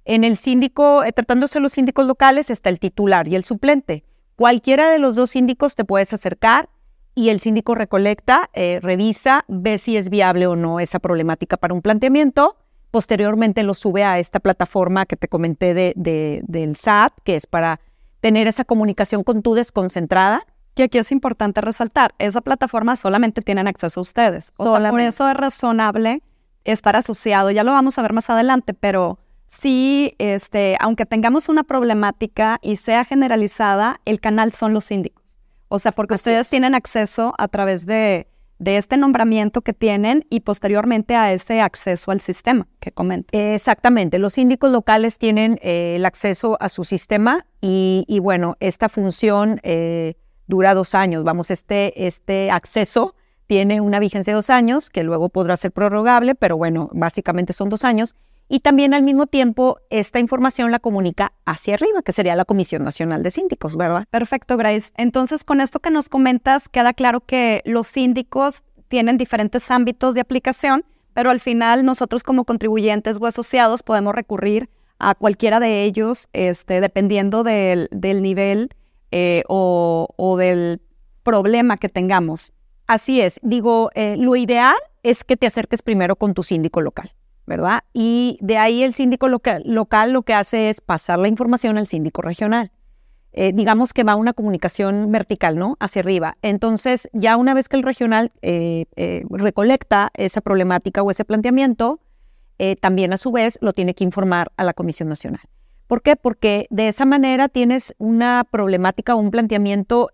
En 0.04 0.24
el 0.24 0.36
síndico, 0.36 1.02
eh, 1.04 1.12
tratándose 1.12 1.58
de 1.58 1.62
los 1.62 1.72
síndicos 1.72 2.06
locales, 2.06 2.50
está 2.50 2.68
el 2.68 2.78
titular 2.78 3.26
y 3.28 3.34
el 3.34 3.44
suplente. 3.44 4.04
Cualquiera 4.36 4.90
de 4.90 4.98
los 4.98 5.16
dos 5.16 5.30
síndicos 5.30 5.74
te 5.74 5.84
puedes 5.84 6.12
acercar 6.12 6.68
y 7.14 7.28
el 7.28 7.40
síndico 7.40 7.74
recolecta, 7.74 8.50
eh, 8.52 8.80
revisa, 8.82 9.44
ve 9.48 9.78
si 9.78 9.96
es 9.96 10.10
viable 10.10 10.46
o 10.46 10.56
no 10.56 10.80
esa 10.80 10.98
problemática 10.98 11.56
para 11.56 11.72
un 11.72 11.80
planteamiento. 11.80 12.56
Posteriormente 12.90 13.62
lo 13.62 13.74
sube 13.74 14.04
a 14.04 14.18
esta 14.18 14.40
plataforma 14.40 15.06
que 15.06 15.16
te 15.16 15.28
comenté 15.28 15.74
de, 15.74 15.94
del 16.46 16.76
SAT, 16.76 17.12
que 17.24 17.36
es 17.36 17.46
para 17.46 17.80
tener 18.20 18.46
esa 18.46 18.64
comunicación 18.64 19.24
con 19.24 19.42
tu 19.42 19.54
desconcentrada. 19.54 20.46
Y 20.76 20.82
aquí 20.82 20.98
es 20.98 21.12
importante 21.12 21.60
resaltar, 21.60 22.14
esa 22.18 22.40
plataforma 22.40 22.96
solamente 22.96 23.42
tienen 23.42 23.68
acceso 23.68 24.00
a 24.00 24.02
ustedes. 24.02 24.52
O 24.56 24.76
sea, 24.76 24.90
por 24.90 25.00
eso 25.00 25.28
es 25.28 25.36
razonable 25.36 26.22
estar 26.64 26.96
asociado, 26.96 27.50
ya 27.50 27.64
lo 27.64 27.72
vamos 27.72 27.98
a 27.98 28.02
ver 28.02 28.12
más 28.12 28.30
adelante, 28.30 28.74
pero 28.74 29.18
sí, 29.46 30.14
este, 30.18 30.76
aunque 30.80 31.06
tengamos 31.06 31.48
una 31.48 31.62
problemática 31.62 32.58
y 32.62 32.76
sea 32.76 33.04
generalizada, 33.04 34.00
el 34.04 34.20
canal 34.20 34.52
son 34.52 34.74
los 34.74 34.84
síndicos. 34.84 35.38
O 35.68 35.78
sea, 35.78 35.92
porque 35.92 36.14
ustedes 36.14 36.48
tienen 36.48 36.74
acceso 36.74 37.34
a 37.38 37.48
través 37.48 37.86
de, 37.86 38.28
de 38.58 38.76
este 38.76 38.96
nombramiento 38.96 39.60
que 39.62 39.72
tienen 39.72 40.24
y 40.30 40.40
posteriormente 40.40 41.16
a 41.16 41.32
ese 41.32 41.60
acceso 41.60 42.10
al 42.10 42.20
sistema 42.20 42.66
que 42.80 42.92
comenta. 42.92 43.36
Exactamente, 43.36 44.18
los 44.18 44.34
síndicos 44.34 44.70
locales 44.70 45.18
tienen 45.18 45.58
eh, 45.62 45.96
el 45.96 46.06
acceso 46.06 46.56
a 46.60 46.68
su 46.68 46.84
sistema 46.84 47.46
y, 47.60 48.18
bueno, 48.22 48.56
esta 48.60 48.88
función 48.88 49.60
eh, 49.62 50.14
dura 50.46 50.74
dos 50.74 50.94
años. 50.94 51.24
Vamos, 51.24 51.50
este, 51.50 52.06
este 52.06 52.50
acceso 52.50 53.14
tiene 53.46 53.80
una 53.80 53.98
vigencia 53.98 54.32
de 54.32 54.36
dos 54.36 54.50
años 54.50 54.90
que 54.90 55.02
luego 55.02 55.28
podrá 55.28 55.56
ser 55.56 55.72
prorrogable, 55.72 56.34
pero 56.34 56.56
bueno, 56.56 56.88
básicamente 56.92 57.52
son 57.52 57.68
dos 57.68 57.84
años 57.84 58.16
y 58.48 58.60
también 58.60 58.92
al 58.92 59.02
mismo 59.02 59.26
tiempo 59.26 59.78
esta 59.90 60.18
información 60.18 60.70
la 60.70 60.78
comunica 60.78 61.32
hacia 61.46 61.74
arriba, 61.74 62.02
que 62.02 62.12
sería 62.12 62.36
la 62.36 62.44
Comisión 62.44 62.84
Nacional 62.84 63.22
de 63.22 63.30
Síndicos, 63.30 63.76
¿verdad? 63.76 64.06
Perfecto, 64.10 64.56
Grace. 64.56 64.92
Entonces, 64.96 65.44
con 65.44 65.60
esto 65.60 65.80
que 65.80 65.90
nos 65.90 66.08
comentas, 66.08 66.68
queda 66.68 66.92
claro 66.92 67.20
que 67.20 67.62
los 67.64 67.86
síndicos 67.86 68.62
tienen 68.88 69.16
diferentes 69.16 69.70
ámbitos 69.70 70.14
de 70.14 70.20
aplicación, 70.20 70.84
pero 71.14 71.30
al 71.30 71.40
final 71.40 71.84
nosotros 71.84 72.22
como 72.22 72.44
contribuyentes 72.44 73.16
o 73.20 73.26
asociados 73.26 73.82
podemos 73.82 74.14
recurrir 74.14 74.68
a 74.98 75.14
cualquiera 75.14 75.58
de 75.58 75.84
ellos, 75.84 76.28
este, 76.32 76.80
dependiendo 76.80 77.44
del, 77.44 77.88
nivel 77.92 78.70
eh, 79.10 79.42
o, 79.48 80.36
del 80.38 80.82
problema 81.22 81.78
que 81.78 81.88
tengamos. 81.88 82.52
Así 82.86 83.20
es. 83.20 83.40
Digo, 83.42 83.90
eh, 83.94 84.16
lo 84.16 84.36
ideal 84.36 84.74
es 85.02 85.24
que 85.24 85.36
te 85.36 85.46
acerques 85.46 85.82
primero 85.82 86.16
con 86.16 86.34
tu 86.34 86.42
síndico 86.42 86.80
local. 86.80 87.10
¿verdad? 87.46 87.82
Y 87.92 88.38
de 88.40 88.56
ahí 88.56 88.82
el 88.82 88.94
síndico 88.94 89.28
local, 89.28 89.64
lo 89.66 90.22
que 90.22 90.32
hace 90.32 90.70
es 90.70 90.80
pasar 90.80 91.18
la 91.18 91.28
información 91.28 91.76
al 91.76 91.86
síndico 91.86 92.22
regional. 92.22 92.72
Eh, 93.32 93.52
digamos 93.52 93.92
que 93.92 94.02
va 94.02 94.16
una 94.16 94.32
comunicación 94.32 95.12
vertical, 95.12 95.58
¿no? 95.58 95.76
Hacia 95.78 96.00
arriba. 96.00 96.38
Entonces, 96.40 97.10
ya 97.12 97.36
una 97.36 97.52
vez 97.52 97.68
que 97.68 97.76
el 97.76 97.82
regional 97.82 98.32
eh, 98.40 98.86
recolecta 99.28 100.10
esa 100.14 100.40
problemática 100.40 101.02
o 101.02 101.10
ese 101.10 101.26
planteamiento, 101.26 102.00
también 102.80 103.12
a 103.12 103.18
su 103.18 103.30
vez 103.30 103.58
lo 103.60 103.74
tiene 103.74 103.94
que 103.94 104.04
informar 104.04 104.50
a 104.56 104.64
la 104.64 104.72
Comisión 104.72 105.10
Nacional. 105.10 105.42
¿Por 105.86 106.00
qué? 106.00 106.16
Porque 106.16 106.66
de 106.70 106.88
esa 106.88 107.04
manera 107.04 107.50
tienes 107.50 107.94
una 107.98 108.46
problemática 108.50 109.14
o 109.14 109.18
un 109.18 109.30
planteamiento 109.30 110.08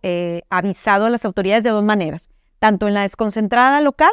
avisado 0.49 1.07
a 1.07 1.11
las 1.11 1.25
autoridades 1.25 1.63
de 1.63 1.71
dos 1.71 1.85
maneras, 1.85 2.29
tanto 2.61 2.87
en 2.87 2.95
la 2.95 3.03
desconcentrada 3.03 3.81
local 3.81 4.13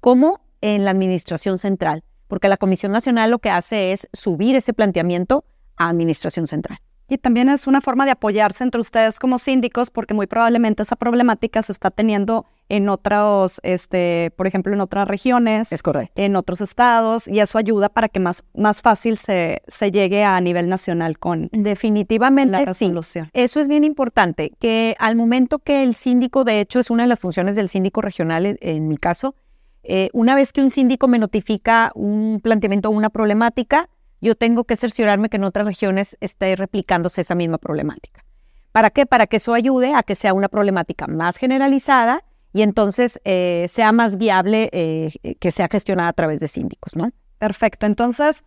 como 0.00 0.40
en 0.60 0.84
la 0.84 0.90
administración 0.90 1.56
central 1.56 2.04
porque 2.34 2.48
la 2.48 2.56
Comisión 2.56 2.92
Nacional 2.92 3.30
lo 3.30 3.38
que 3.38 3.50
hace 3.50 3.92
es 3.92 4.08
subir 4.12 4.56
ese 4.56 4.72
planteamiento 4.72 5.44
a 5.76 5.88
Administración 5.88 6.46
Central. 6.46 6.78
Y 7.08 7.18
también 7.18 7.48
es 7.48 7.66
una 7.66 7.80
forma 7.80 8.06
de 8.06 8.12
apoyarse 8.12 8.64
entre 8.64 8.80
ustedes 8.80 9.18
como 9.18 9.38
síndicos, 9.38 9.90
porque 9.90 10.14
muy 10.14 10.26
probablemente 10.26 10.82
esa 10.82 10.96
problemática 10.96 11.62
se 11.62 11.72
está 11.72 11.90
teniendo 11.90 12.46
en 12.70 12.88
otros, 12.88 13.60
este, 13.62 14.32
por 14.36 14.46
ejemplo, 14.46 14.72
en 14.72 14.80
otras 14.80 15.06
regiones, 15.06 15.70
es 15.70 15.82
correcto. 15.82 16.22
en 16.22 16.34
otros 16.34 16.62
estados, 16.62 17.28
y 17.28 17.40
eso 17.40 17.58
ayuda 17.58 17.90
para 17.90 18.08
que 18.08 18.20
más, 18.20 18.42
más 18.54 18.80
fácil 18.80 19.18
se, 19.18 19.62
se 19.68 19.90
llegue 19.90 20.24
a 20.24 20.40
nivel 20.40 20.68
nacional 20.68 21.18
con 21.18 21.50
definitivamente 21.52 22.52
la 22.52 22.64
resolución. 22.64 23.28
Eso 23.34 23.60
es 23.60 23.68
bien 23.68 23.84
importante, 23.84 24.52
que 24.58 24.96
al 24.98 25.14
momento 25.14 25.58
que 25.58 25.82
el 25.82 25.94
síndico, 25.94 26.44
de 26.44 26.60
hecho, 26.60 26.80
es 26.80 26.90
una 26.90 27.02
de 27.02 27.08
las 27.08 27.18
funciones 27.18 27.54
del 27.54 27.68
síndico 27.68 28.00
regional, 28.00 28.56
en 28.60 28.88
mi 28.88 28.96
caso, 28.96 29.34
eh, 29.82 30.08
una 30.14 30.34
vez 30.34 30.52
que 30.52 30.62
un 30.62 30.70
síndico 30.70 31.08
me 31.08 31.18
notifica 31.18 31.92
un 31.94 32.40
planteamiento 32.42 32.88
o 32.88 32.92
una 32.92 33.10
problemática, 33.10 33.90
yo 34.24 34.34
tengo 34.34 34.64
que 34.64 34.76
cerciorarme 34.76 35.28
que 35.28 35.36
en 35.36 35.44
otras 35.44 35.66
regiones 35.66 36.16
esté 36.20 36.56
replicándose 36.56 37.20
esa 37.20 37.34
misma 37.34 37.58
problemática. 37.58 38.24
¿Para 38.72 38.90
qué? 38.90 39.06
Para 39.06 39.26
que 39.26 39.36
eso 39.36 39.54
ayude 39.54 39.94
a 39.94 40.02
que 40.02 40.14
sea 40.14 40.34
una 40.34 40.48
problemática 40.48 41.06
más 41.06 41.36
generalizada 41.36 42.24
y 42.52 42.62
entonces 42.62 43.20
eh, 43.24 43.66
sea 43.68 43.92
más 43.92 44.16
viable 44.16 44.70
eh, 44.72 45.12
que 45.38 45.50
sea 45.50 45.68
gestionada 45.70 46.08
a 46.08 46.12
través 46.12 46.40
de 46.40 46.48
síndicos, 46.48 46.96
¿no? 46.96 47.10
Perfecto. 47.38 47.86
Entonces, 47.86 48.44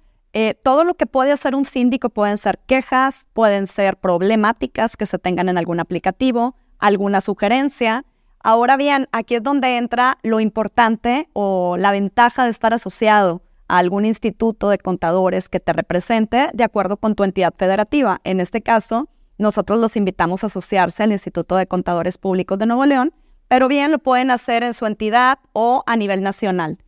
todo 0.62 0.84
lo 0.84 0.94
que 0.94 1.08
puede 1.08 1.32
hacer 1.32 1.56
un 1.56 1.66
síndico 1.66 2.10
pueden 2.10 2.38
ser 2.38 2.60
quejas, 2.68 3.28
pueden 3.34 3.66
ser 3.66 3.98
problemáticas 3.98 4.96
que 4.96 5.08
se 5.08 5.18
tengan 5.18 5.50
en 5.50 5.58
algún 5.58 5.80
aplicativo, 5.80 6.56
alguna 6.78 7.22
sugerencia, 7.22 8.06
Ahora 8.48 8.78
bien, 8.78 9.10
aquí 9.12 9.36
es 9.36 9.44
donde 9.44 9.78
entra 9.78 10.20
lo 10.24 10.40
importante 10.40 11.28
o 11.34 11.76
la 11.78 11.92
ventaja 11.92 12.46
de 12.46 12.50
estar 12.50 12.74
asociado 12.74 13.42
a 13.68 13.78
algún 13.78 14.06
instituto 14.06 14.70
de 14.70 14.78
contadores 14.78 15.50
que 15.50 15.60
te 15.60 15.74
represente 15.74 16.50
de 16.54 16.64
acuerdo 16.64 16.98
con 16.98 17.16
tu 17.16 17.24
entidad 17.24 17.54
federativa. 17.58 18.20
En 18.24 18.40
este 18.40 18.62
caso, 18.62 19.06
nosotros 19.38 19.80
los 19.80 19.96
invitamos 19.96 20.44
a 20.44 20.48
asociarse 20.48 21.04
al 21.04 21.12
Instituto 21.12 21.56
de 21.56 21.68
Contadores 21.68 22.18
Públicos 22.18 22.58
de 22.58 22.66
Nuevo 22.66 22.86
León, 22.86 23.14
pero 23.48 23.68
bien 23.68 23.92
lo 23.92 24.00
pueden 24.00 24.32
hacer 24.32 24.64
en 24.64 24.74
su 24.74 24.86
entidad 24.86 25.40
o 25.54 25.84
a 25.86 25.96
nivel 25.96 26.22
nacional. 26.22 26.80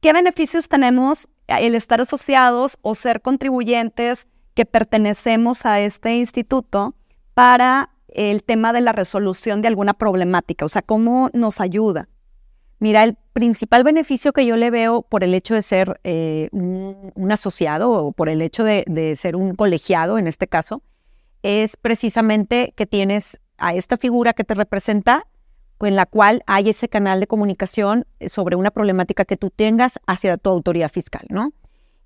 ¿Qué 0.00 0.12
beneficios 0.12 0.68
tenemos 0.68 1.28
el 1.46 1.74
estar 1.74 2.00
asociados 2.00 2.78
o 2.82 2.94
ser 2.94 3.22
contribuyentes 3.22 4.26
que 4.54 4.66
pertenecemos 4.66 5.64
a 5.64 5.80
este 5.80 6.16
instituto 6.16 6.94
para 7.34 7.90
el 8.08 8.42
tema 8.42 8.72
de 8.72 8.80
la 8.80 8.92
resolución 8.92 9.62
de 9.62 9.68
alguna 9.68 9.94
problemática? 9.94 10.64
O 10.64 10.68
sea, 10.68 10.82
¿cómo 10.82 11.30
nos 11.32 11.60
ayuda? 11.60 12.08
Mira, 12.82 13.04
el 13.04 13.14
principal 13.32 13.84
beneficio 13.84 14.32
que 14.32 14.44
yo 14.44 14.56
le 14.56 14.68
veo 14.72 15.02
por 15.02 15.22
el 15.22 15.34
hecho 15.34 15.54
de 15.54 15.62
ser 15.62 16.00
eh, 16.02 16.48
un, 16.50 17.30
asociado 17.30 17.92
o 17.92 18.10
por 18.10 18.28
el 18.28 18.42
hecho 18.42 18.64
de, 18.64 19.14
ser 19.14 19.36
un 19.36 19.54
colegiado 19.54 20.18
en 20.18 20.26
este 20.26 20.48
caso, 20.48 20.82
es 21.44 21.76
precisamente 21.76 22.74
que 22.74 22.84
tienes 22.84 23.38
a 23.56 23.72
esta 23.72 23.96
figura 23.98 24.32
que 24.32 24.42
te 24.42 24.54
representa, 24.54 25.28
en 25.78 25.94
la 25.94 26.06
cual 26.06 26.42
hay 26.48 26.70
ese 26.70 26.88
canal 26.88 27.20
de 27.20 27.28
comunicación 27.28 28.04
sobre 28.26 28.56
una 28.56 28.72
problemática 28.72 29.24
que 29.24 29.36
tú 29.36 29.50
tengas 29.50 30.00
hacia 30.08 30.36
tu 30.36 30.50
autoridad 30.50 30.90
fiscal, 30.90 31.24
¿no? 31.28 31.52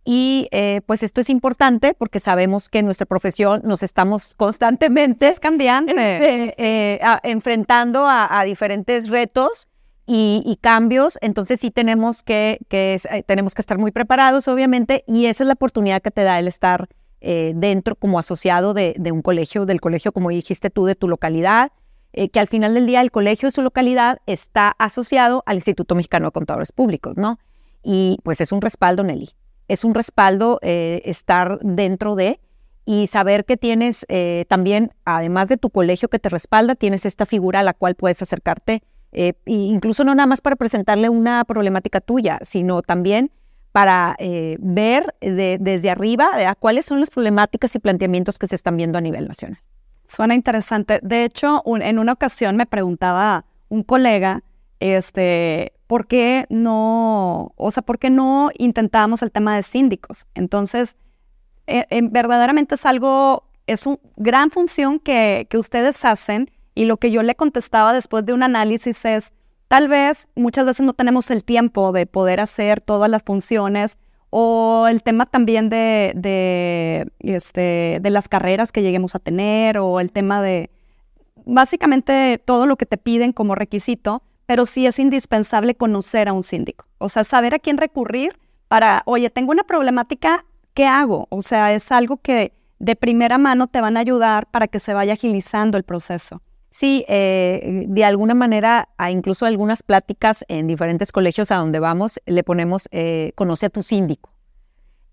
Y 0.05 0.47
eh, 0.51 0.83
pues 0.85 1.03
esto 1.03 1.23
es 1.23 1.31
importante 1.31 1.95
porque 1.95 2.21
sabemos 2.21 2.69
que 2.69 2.81
en 2.81 2.85
nuestra 2.85 3.07
profesión 3.07 3.63
nos 3.65 3.83
estamos 3.83 4.35
constantemente 4.37 5.35
cambiando, 5.41 5.93
este, 5.93 6.55
eh, 6.59 7.01
enfrentando 7.23 8.07
a, 8.07 8.45
diferentes 8.45 9.09
retos 9.09 9.69
y, 10.07 10.59
cambios. 10.61 11.19
Entonces 11.21 11.61
sí 11.61 11.71
tenemos 11.71 12.23
que, 12.23 12.61
eh, 12.71 13.23
tenemos 13.27 13.55
que 13.55 13.63
estar 13.63 13.79
muy 13.79 13.91
preparados, 13.91 14.49
obviamente, 14.49 15.05
y 15.07 15.27
esa 15.27 15.45
es 15.45 15.49
la 15.49 15.55
oportunidad 15.55 16.03
que 16.03 16.11
te 16.11 16.23
da 16.23 16.39
el 16.39 16.49
estar 16.49 16.89
dentro 17.19 17.97
como 17.97 18.21
asociado 18.21 18.73
de, 18.73 18.95
de, 18.97 19.11
un 19.11 19.21
colegio, 19.21 19.67
del 19.67 19.81
colegio, 19.81 20.13
como 20.13 20.31
dijiste 20.31 20.71
tú, 20.71 20.85
de 20.85 20.95
tu 20.95 21.09
localidad, 21.09 21.73
que 22.13 22.39
al 22.39 22.47
final 22.47 22.75
del 22.75 22.87
día 22.87 23.01
el 23.01 23.11
colegio 23.11 23.49
de 23.49 23.51
su 23.51 23.63
localidad 23.63 24.19
está 24.27 24.77
asociado 24.79 25.43
al 25.45 25.57
Instituto 25.57 25.97
Mexicano 25.97 26.27
de 26.27 26.31
Contadores 26.31 26.71
Públicos, 26.71 27.15
¿no? 27.17 27.41
Y 27.83 28.19
pues 28.23 28.41
es 28.41 28.53
un 28.53 28.61
respaldo, 28.61 29.03
Nelly 29.03 29.31
es 29.69 29.85
un 29.85 29.95
respaldo 29.95 30.59
eh, 30.63 31.03
estar 31.05 31.59
dentro 31.61 32.15
de 32.15 32.41
y 32.85 33.09
saber 33.09 33.45
que 33.45 33.57
tienes 33.57 34.07
eh, 34.09 34.45
también, 34.49 34.93
además 35.05 35.49
de 35.49 35.57
tu 35.57 35.71
colegio 35.71 36.09
que 36.09 36.21
te 36.21 36.29
respalda, 36.29 36.77
tienes 36.77 37.05
esta 37.05 37.27
figura 37.27 37.61
a 37.61 37.63
la 37.65 37.75
cual 37.75 37.97
puedes 37.97 38.23
acercarte, 38.23 38.83
eh, 39.17 39.33
incluso 39.47 40.05
no 40.05 40.15
nada 40.15 40.27
más 40.27 40.41
para 40.41 40.57
presentarle 40.57 41.09
una 41.09 41.45
problemática 41.45 42.01
tuya, 42.01 42.39
sino 42.43 42.83
también 42.83 43.33
para 43.73 44.17
ver 44.59 45.15
desde 45.21 45.91
arriba 45.91 46.57
cuáles 46.61 46.87
son 46.87 46.99
las 46.99 47.11
problemáticas 47.11 47.75
y 47.75 47.79
planteamientos 47.79 48.39
que 48.39 48.47
se 48.47 48.55
están 48.55 48.79
viendo 48.79 48.97
a 48.97 49.03
nivel 49.03 49.29
nacional. 49.29 49.59
Suena 50.09 50.35
interesante. 50.35 51.01
De 51.03 51.25
hecho, 51.25 51.63
en 51.67 51.99
una 51.99 52.13
ocasión 52.13 52.57
me 52.57 52.65
preguntaba 52.65 53.45
un 53.69 53.83
colega, 53.83 54.43
este, 54.81 55.73
¿por 55.87 56.07
qué 56.07 56.47
no, 56.49 57.53
o 57.57 57.71
sea, 57.71 57.83
por 57.83 57.99
qué 57.99 58.11
no 58.11 58.51
intentamos 58.57 59.23
el 59.23 59.33
tema 59.33 59.57
de 59.57 59.63
síndicos? 59.63 60.27
Entonces, 60.35 60.97
eh, 61.67 61.85
verdaderamente 62.11 62.77
es 62.77 62.87
algo, 62.87 63.45
es 63.67 63.87
una 63.87 63.99
gran 64.17 64.51
función 64.51 64.99
que, 65.01 65.47
que 65.51 65.59
ustedes 65.59 66.05
hacen 66.05 66.51
y 66.77 66.85
lo 66.85 66.99
que 66.99 67.11
yo 67.11 67.25
le 67.25 67.35
contestaba 67.35 67.93
después 67.93 68.25
de 68.25 68.35
un 68.35 68.45
análisis 68.45 69.05
es, 69.07 69.33
tal 69.67 69.89
vez 69.89 70.29
muchas 70.37 70.67
veces 70.67 70.85
no 70.87 70.93
tenemos 70.93 71.31
el 71.31 71.43
tiempo 71.43 71.91
de 71.91 72.07
poder 72.07 72.39
hacer 72.39 72.83
todas 72.83 73.11
las 73.11 73.25
funciones 73.25 73.99
o 74.29 74.87
el 74.89 75.03
tema 75.03 75.25
también 75.25 75.71
de, 75.71 76.13
de, 76.15 77.11
este, 77.21 77.99
de 78.03 78.11
las 78.11 78.29
carreras 78.29 78.73
que 78.73 78.83
lleguemos 78.83 79.15
a 79.15 79.19
tener 79.19 79.79
o 79.79 80.01
el 80.01 80.13
tema 80.13 80.43
de 80.43 80.71
básicamente 81.47 82.41
todo 82.45 82.67
lo 82.67 82.77
que 82.77 82.85
te 82.85 82.99
piden 82.99 83.33
como 83.33 83.55
requisito, 83.55 84.23
pero 84.45 84.67
sí 84.67 84.87
es 84.87 84.99
indispensable 84.99 85.75
conocer 85.77 86.29
a 86.29 86.35
un 86.35 86.43
síndico. 86.43 86.85
O 86.99 87.09
sea, 87.09 87.25
saber 87.25 87.55
a 87.55 87.59
quién 87.59 87.79
recurrir 87.79 88.39
para, 88.69 89.03
oye, 89.07 89.31
tengo 89.31 89.51
una 89.51 89.65
problemática, 89.65 90.45
¿qué 90.75 90.85
hago? 90.85 91.27
O 91.31 91.41
sea, 91.41 91.73
es 91.73 91.91
algo 91.91 92.19
que 92.19 92.53
de 92.79 92.97
primera 92.97 93.39
mano 93.39 93.67
te 93.67 93.81
van 93.81 93.97
a 93.97 94.01
ayudar 94.01 94.47
para 94.51 94.69
que 94.69 94.79
se 94.79 94.93
vaya 94.93 95.15
agilizando 95.15 95.79
el 95.79 95.85
proceso. 95.85 96.43
Sí, 96.79 97.07
eh, 97.09 97.87
de 97.89 98.05
alguna 98.05 98.35
manera, 98.35 98.91
a 98.99 99.11
incluso 99.11 99.47
algunas 99.47 99.83
pláticas 99.83 100.45
en 100.49 100.67
diferentes 100.67 101.11
colegios 101.11 101.51
a 101.51 101.57
donde 101.57 101.79
vamos, 101.79 102.21
le 102.27 102.43
ponemos, 102.45 102.87
eh, 102.91 103.33
conoce 103.35 103.65
a 103.65 103.71
tu 103.71 103.83
síndico. 103.83 104.29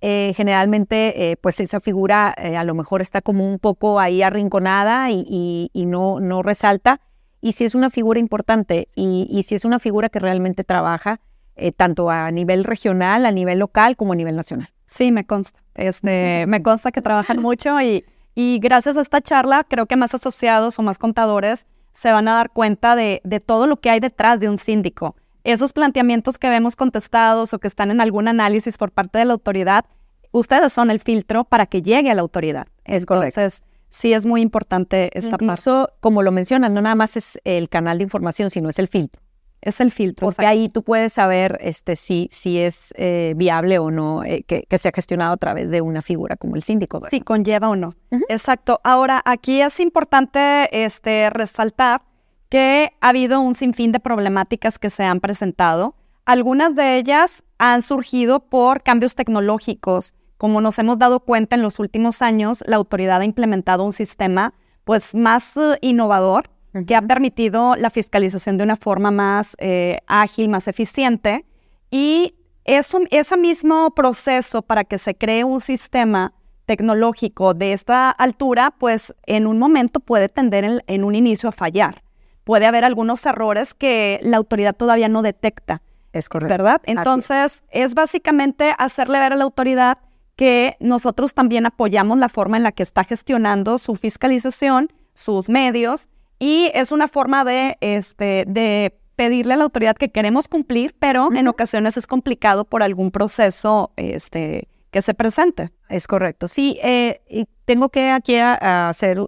Eh, 0.02 0.34
generalmente, 0.36 1.38
pues 1.40 1.62
esa 1.62 1.80
figura 1.80 2.32
a 2.32 2.64
lo 2.66 2.76
mejor 2.76 3.00
está 3.00 3.22
como 3.22 3.48
un 3.48 3.60
poco 3.60 4.02
ahí 4.02 4.22
arrinconada 4.22 5.10
y, 5.10 5.70
no, 5.74 6.42
resalta 6.44 7.00
y 7.40 7.54
si 7.54 7.64
es 7.64 7.76
una 7.76 7.90
figura 7.90 8.20
importante 8.20 8.90
y, 8.94 9.42
si 9.44 9.56
es 9.56 9.64
una 9.64 9.80
figura 9.80 10.10
que 10.10 10.20
realmente 10.20 10.66
trabaja 10.66 11.22
eh, 11.56 11.72
tanto 11.72 12.10
a 12.10 12.30
nivel 12.32 12.66
regional, 12.66 13.26
a 13.26 13.32
nivel 13.32 13.60
local 13.60 13.96
como 13.96 14.12
a 14.12 14.16
nivel 14.18 14.36
nacional. 14.36 14.68
Sí, 14.86 15.14
me 15.14 15.26
consta. 15.26 15.64
Este, 15.76 16.44
me 16.46 16.62
consta 16.62 16.92
que 16.92 17.02
trabajan 17.02 17.42
mucho 17.42 17.80
y, 17.82 18.04
y 18.36 18.60
gracias 18.60 18.98
a 18.98 19.02
esta 19.02 19.22
charla 19.22 19.64
creo 19.64 19.86
que 19.86 19.96
más 19.96 20.14
asociados 20.14 20.80
o 20.80 20.82
más 20.82 20.98
contadores 20.98 21.68
se 21.92 22.12
van 22.12 22.28
a 22.28 22.34
dar 22.34 22.52
cuenta 22.52 22.96
de, 22.96 23.22
de 23.24 23.40
todo 23.40 23.68
lo 23.68 23.78
que 23.78 23.90
hay 23.90 24.00
detrás 24.00 24.40
de 24.40 24.50
un 24.50 24.58
síndico. 24.58 25.16
Esos 25.44 25.74
planteamientos 25.74 26.38
que 26.38 26.50
vemos 26.50 26.76
contestados 26.76 27.54
o 27.54 27.60
que 27.60 27.68
están 27.68 27.92
en 27.92 28.02
algún 28.02 28.28
análisis 28.28 28.78
por 28.78 28.92
parte 28.92 29.20
de 29.20 29.26
la 29.26 29.34
autoridad, 29.34 29.86
ustedes 30.32 30.74
son 30.74 30.90
el 30.90 31.00
filtro 31.00 31.44
para 31.44 31.66
que 31.66 31.82
llegue 31.82 32.10
a 32.12 32.16
la 32.16 32.22
autoridad. 32.22 32.68
Es 32.86 33.06
Entonces, 33.10 33.64
sí 33.90 34.14
es 34.14 34.26
muy 34.26 34.42
importante 34.42 35.12
esta 35.14 35.38
Incluso, 35.40 35.90
como 36.00 36.24
lo 36.24 36.32
mencionan, 36.32 36.74
no 36.74 36.82
nada 36.82 36.96
más 36.96 37.16
es 37.16 37.40
el 37.44 37.70
canal 37.70 38.00
de 38.00 38.04
información, 38.04 38.50
sino 38.50 38.70
es 38.70 38.80
el 38.80 38.88
filtro. 38.88 39.23
Es 39.64 39.80
el 39.80 39.92
filtro. 39.92 40.28
Porque 40.28 40.46
ahí 40.46 40.68
tú 40.68 40.84
puedes 40.84 41.14
saber 41.14 41.58
este, 41.62 41.96
si, 41.96 42.28
si 42.32 42.60
es 42.60 42.94
eh, 42.98 43.34
viable 43.38 43.80
o 43.80 43.92
no 43.92 44.24
eh, 44.24 44.44
que, 44.44 44.64
que, 44.64 44.78
sea 44.78 44.92
gestionado 44.94 45.34
a 45.34 45.38
través 45.38 45.72
de 45.72 45.82
una 45.82 46.02
figura 46.02 46.36
como 46.36 46.56
el 46.56 46.64
síndico. 46.64 47.02
Si 47.10 47.22
conlleva 47.22 47.70
o 47.70 47.76
no. 47.76 47.96
Exacto. 48.28 48.82
Ahora, 48.84 49.22
aquí 49.24 49.62
es 49.62 49.80
importante 49.80 50.84
este, 50.84 51.30
resaltar 51.30 52.04
que 52.50 52.92
ha 53.00 53.10
habido 53.10 53.40
un 53.40 53.56
sinfín 53.56 53.92
de 53.94 54.00
problemáticas 54.00 54.78
que 54.78 54.90
se 54.90 55.04
han 55.04 55.22
presentado. 55.22 55.96
Algunas 56.26 56.76
de 56.76 56.98
ellas 56.98 57.44
han 57.58 57.82
surgido 57.82 58.42
por 58.42 58.84
cambios 58.84 59.16
tecnológicos. 59.16 60.14
Como 60.38 60.62
nos 60.62 60.78
hemos 60.78 61.00
dado 61.00 61.22
cuenta 61.22 61.56
en 61.56 61.62
los 61.62 61.80
últimos 61.80 62.22
años, 62.22 62.64
la 62.68 62.76
autoridad 62.76 63.22
ha 63.22 63.26
implementado 63.26 63.84
un 63.84 63.94
sistema 63.94 64.54
pues 64.84 65.16
más 65.16 65.56
uh, 65.56 65.76
innovador 65.82 66.50
que 66.88 66.96
ha 66.96 67.02
permitido 67.02 67.76
la 67.76 67.90
fiscalización 67.90 68.58
de 68.58 68.64
una 68.64 68.76
forma 68.76 69.12
más 69.12 69.56
eh, 69.60 70.00
ágil, 70.08 70.50
más 70.50 70.68
eficiente. 70.68 71.46
Y 71.92 72.36
es 72.66 72.94
un, 72.94 73.08
ese 73.12 73.38
mismo 73.38 73.92
proceso 73.92 74.62
para 74.62 74.84
que 74.84 74.98
se 74.98 75.16
cree 75.16 75.44
un 75.44 75.60
sistema 75.60 76.34
tecnológico 76.66 77.54
de 77.54 77.74
esta 77.74 78.10
altura, 78.10 78.74
pues 78.78 79.14
en 79.26 79.48
un 79.48 79.60
momento 79.60 80.00
puede 80.00 80.30
tender 80.30 80.82
en, 80.88 81.04
un 81.04 81.16
inicio 81.16 81.50
a 81.50 81.52
fallar. 81.52 82.04
Puede 82.44 82.66
haber 82.66 82.84
algunos 82.86 83.26
errores 83.26 83.74
que 83.74 84.20
la 84.24 84.38
autoridad 84.38 84.76
todavía 84.76 85.10
no 85.10 85.22
detecta. 85.22 85.82
Es 86.12 86.30
correcto. 86.30 86.54
¿Verdad? 86.54 86.82
Entonces, 86.86 87.64
es 87.70 87.96
básicamente 87.96 88.74
hacerle 88.78 89.20
ver 89.20 89.34
a 89.34 89.36
la 89.36 89.44
autoridad 89.44 89.98
que 90.36 90.78
nosotros 90.80 91.34
también 91.34 91.66
apoyamos 91.66 92.18
la 92.18 92.30
forma 92.30 92.58
en 92.58 92.64
la 92.64 92.72
que 92.72 92.84
está 92.84 93.04
gestionando 93.04 93.78
su 93.78 93.96
fiscalización, 93.96 94.92
sus 95.14 95.50
medios, 95.50 96.10
y 96.44 96.70
es 96.74 96.92
una 96.92 97.08
forma 97.08 97.46
de, 97.46 97.78
este, 97.80 98.44
de 98.46 99.00
pedirle 99.16 99.54
a 99.54 99.58
la 99.58 99.64
autoridad 99.64 99.96
que 99.96 100.12
queremos 100.12 100.50
cumplir, 100.50 100.94
pero 101.00 101.30
en 101.34 101.48
ocasiones 101.48 101.96
es 101.96 102.06
complicado 102.06 102.66
por 102.66 102.84
algún 102.84 103.12
proceso 103.12 103.94
este, 103.96 104.68
que 104.92 105.02
se 105.02 105.14
presente. 105.14 105.72
Es 105.88 106.06
correcto. 106.06 106.50
Sí, 106.50 106.78
eh, 106.84 107.22
y 107.30 107.48
tengo 107.64 107.88
que 107.88 108.10
aquí 108.10 108.36
hacer, 108.36 109.20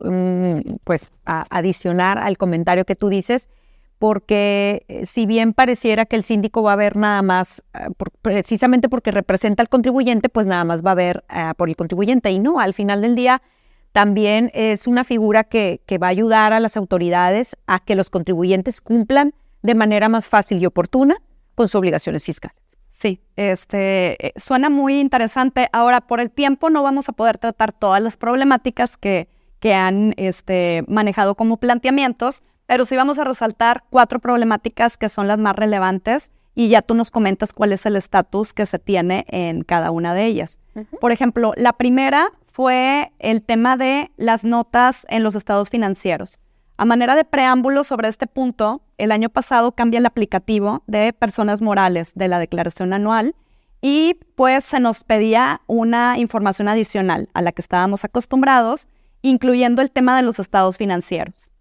pues, 0.84 1.10
adicionar 1.24 2.18
al 2.18 2.38
comentario 2.38 2.84
que 2.84 2.98
tú 2.98 3.08
dices, 3.08 3.50
porque 3.98 4.84
eh, 4.90 5.06
si 5.06 5.26
bien 5.26 5.54
pareciera 5.54 6.06
que 6.06 6.18
el 6.18 6.24
síndico 6.24 6.64
va 6.64 6.74
a 6.74 6.76
ver 6.76 6.98
nada 6.98 7.22
más, 7.22 7.64
ah, 7.74 7.88
precisamente 8.22 8.90
porque 8.90 9.12
representa 9.12 9.64
al 9.64 9.70
contribuyente, 9.70 10.28
pues 10.28 10.48
nada 10.48 10.66
más 10.66 10.86
va 10.86 10.92
a 10.92 10.96
ver 10.96 11.24
ah, 11.30 11.54
por 11.56 11.70
el 11.70 11.78
contribuyente. 11.78 12.30
Y 12.32 12.40
no, 12.40 12.60
al 12.60 12.74
final 12.74 13.02
del 13.02 13.16
día 13.16 13.42
también 13.96 14.52
es 14.54 14.88
una 14.88 15.06
figura 15.06 15.46
que, 15.46 15.80
va 16.04 16.08
a 16.08 16.10
ayudar 16.10 16.52
a 16.52 16.60
las 16.60 16.76
autoridades 16.76 17.56
a 17.66 17.80
que 17.80 17.96
los 17.96 18.10
contribuyentes 18.10 18.82
cumplan 18.82 19.34
de 19.62 19.74
manera 19.74 20.10
más 20.10 20.28
fácil 20.28 20.62
y 20.62 20.66
oportuna 20.66 21.16
con 21.56 21.70
sus 21.70 21.76
obligaciones 21.76 22.26
fiscales. 22.26 22.76
Sí, 22.90 23.22
este, 23.38 24.28
eh, 24.28 24.34
suena 24.36 24.70
muy 24.70 25.00
interesante. 25.00 25.70
Ahora, 25.72 26.02
por 26.02 26.20
el 26.20 26.30
tiempo 26.30 26.70
no 26.70 26.84
vamos 26.84 27.08
a 27.08 27.14
poder 27.14 27.38
tratar 27.38 27.72
todas 27.72 28.02
las 28.02 28.18
problemáticas 28.18 28.98
que, 28.98 29.30
que 29.62 29.74
han 29.74 30.14
este, 30.18 30.84
manejado 30.90 31.36
como 31.36 31.56
planteamientos, 31.56 32.44
pero 32.66 32.84
sí 32.84 32.98
vamos 32.98 33.18
a 33.18 33.24
resaltar 33.24 33.86
cuatro 33.90 34.20
problemáticas 34.20 34.98
que 34.98 35.08
son 35.08 35.30
las 35.30 35.38
más 35.38 35.56
relevantes 35.56 36.34
y 36.54 36.68
ya 36.68 36.82
tú 36.82 36.96
nos 36.96 37.12
comentas 37.12 37.54
cuál 37.54 37.72
es 37.72 37.86
el 37.86 37.96
estatus 37.96 38.52
que 38.52 38.66
se 38.66 38.78
tiene 38.78 39.24
en 39.30 39.64
cada 39.64 39.92
una 39.92 40.14
de 40.14 40.26
ellas. 40.26 40.60
Por 41.00 41.14
ejemplo, 41.14 41.54
la 41.56 41.72
primera 41.72 42.34
fue 42.56 43.12
el 43.20 43.42
tema 43.42 43.76
de 43.76 44.14
las 44.16 44.46
notas 44.46 45.06
en 45.10 45.24
los 45.24 45.36
estados 45.36 45.70
financieros. 45.70 46.40
A 46.78 46.86
manera 46.86 47.14
de 47.14 47.26
preámbulo 47.26 47.84
sobre 47.84 48.08
este 48.08 48.28
punto, 48.28 48.82
el 48.98 49.12
año 49.12 49.28
pasado 49.28 49.74
cambia 49.74 49.98
el 49.98 50.06
aplicativo 50.06 50.82
de 50.88 51.12
personas 51.12 51.62
morales 51.62 52.14
de 52.16 52.30
la 52.30 52.40
declaración 52.40 52.94
anual 52.94 53.36
y 53.82 54.18
pues 54.36 54.64
se 54.64 54.80
nos 54.80 55.04
pedía 55.04 55.64
una 55.68 56.18
información 56.18 56.70
adicional 56.70 57.28
a 57.34 57.42
la 57.42 57.52
que 57.52 57.62
estábamos 57.62 58.06
acostumbrados, 58.06 58.88
incluyendo 59.22 59.82
el 59.82 59.92
tema 59.92 60.16
de 60.16 60.22
los 60.22 60.40
estados 60.40 60.78
financieros. 60.78 61.52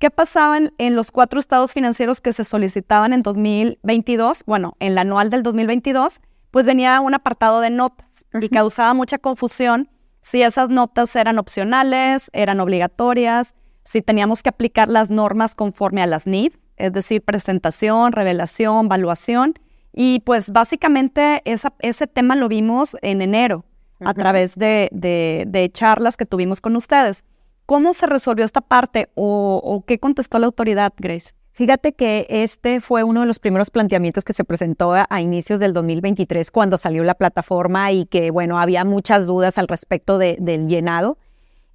¿Qué 0.00 0.10
pasaba 0.10 0.58
en, 0.78 0.96
los 0.96 1.12
cuatro 1.12 1.38
estados 1.38 1.74
financieros 1.74 2.20
que 2.20 2.32
se 2.32 2.42
solicitaban 2.42 3.12
en 3.12 3.22
2022? 3.22 4.42
Bueno, 4.46 4.74
en 4.80 4.96
la 4.96 5.02
anual 5.02 5.30
del 5.30 5.44
2022, 5.44 6.20
pues 6.50 6.66
venía 6.66 7.00
un 7.00 7.14
apartado 7.14 7.60
de 7.60 7.70
notas 7.70 8.26
y 8.40 8.48
causaba 8.48 8.94
mucha 8.94 9.18
confusión 9.18 9.88
si 10.20 10.42
esas 10.42 10.68
notas 10.68 11.14
eran 11.16 11.38
opcionales, 11.38 12.30
eran 12.32 12.60
obligatorias, 12.60 13.54
si 13.84 14.02
teníamos 14.02 14.42
que 14.42 14.50
aplicar 14.50 14.88
las 14.88 15.10
normas 15.10 15.54
conforme 15.54 16.02
a 16.02 16.06
las 16.06 16.26
NIF, 16.26 16.54
es 16.76 16.92
decir, 16.92 17.22
presentación, 17.22 18.12
revelación, 18.12 18.86
evaluación. 18.86 19.54
Y 19.92 20.20
pues 20.20 20.50
básicamente 20.50 21.42
ese 21.44 22.06
tema 22.06 22.36
lo 22.36 22.48
vimos 22.48 22.96
en 23.02 23.22
enero 23.22 23.64
a 24.00 24.14
través 24.14 24.54
de, 24.54 25.70
charlas 25.74 26.16
que 26.16 26.26
tuvimos 26.26 26.60
con 26.60 26.76
ustedes. 26.76 27.24
¿Cómo 27.66 27.92
se 27.94 28.06
resolvió 28.06 28.44
esta 28.44 28.60
parte 28.60 29.10
o 29.14 29.84
qué 29.86 29.98
contestó 29.98 30.38
la 30.38 30.46
autoridad, 30.46 30.92
Grace? 30.96 31.32
Fíjate 31.60 31.92
que 31.92 32.26
este 32.30 32.80
fue 32.80 33.04
uno 33.04 33.20
de 33.20 33.26
los 33.26 33.38
primeros 33.38 33.68
planteamientos 33.68 34.24
que 34.24 34.32
se 34.32 34.44
presentó 34.44 34.94
a, 34.94 35.20
inicios 35.20 35.60
del 35.60 35.74
2023 35.74 36.50
cuando 36.50 36.78
salió 36.78 37.04
la 37.04 37.12
plataforma 37.12 37.92
y 37.92 38.06
que, 38.06 38.30
bueno, 38.30 38.58
había 38.58 38.82
muchas 38.86 39.26
dudas 39.26 39.58
al 39.58 39.68
respecto 39.68 40.16
del 40.16 40.68
llenado. 40.68 41.18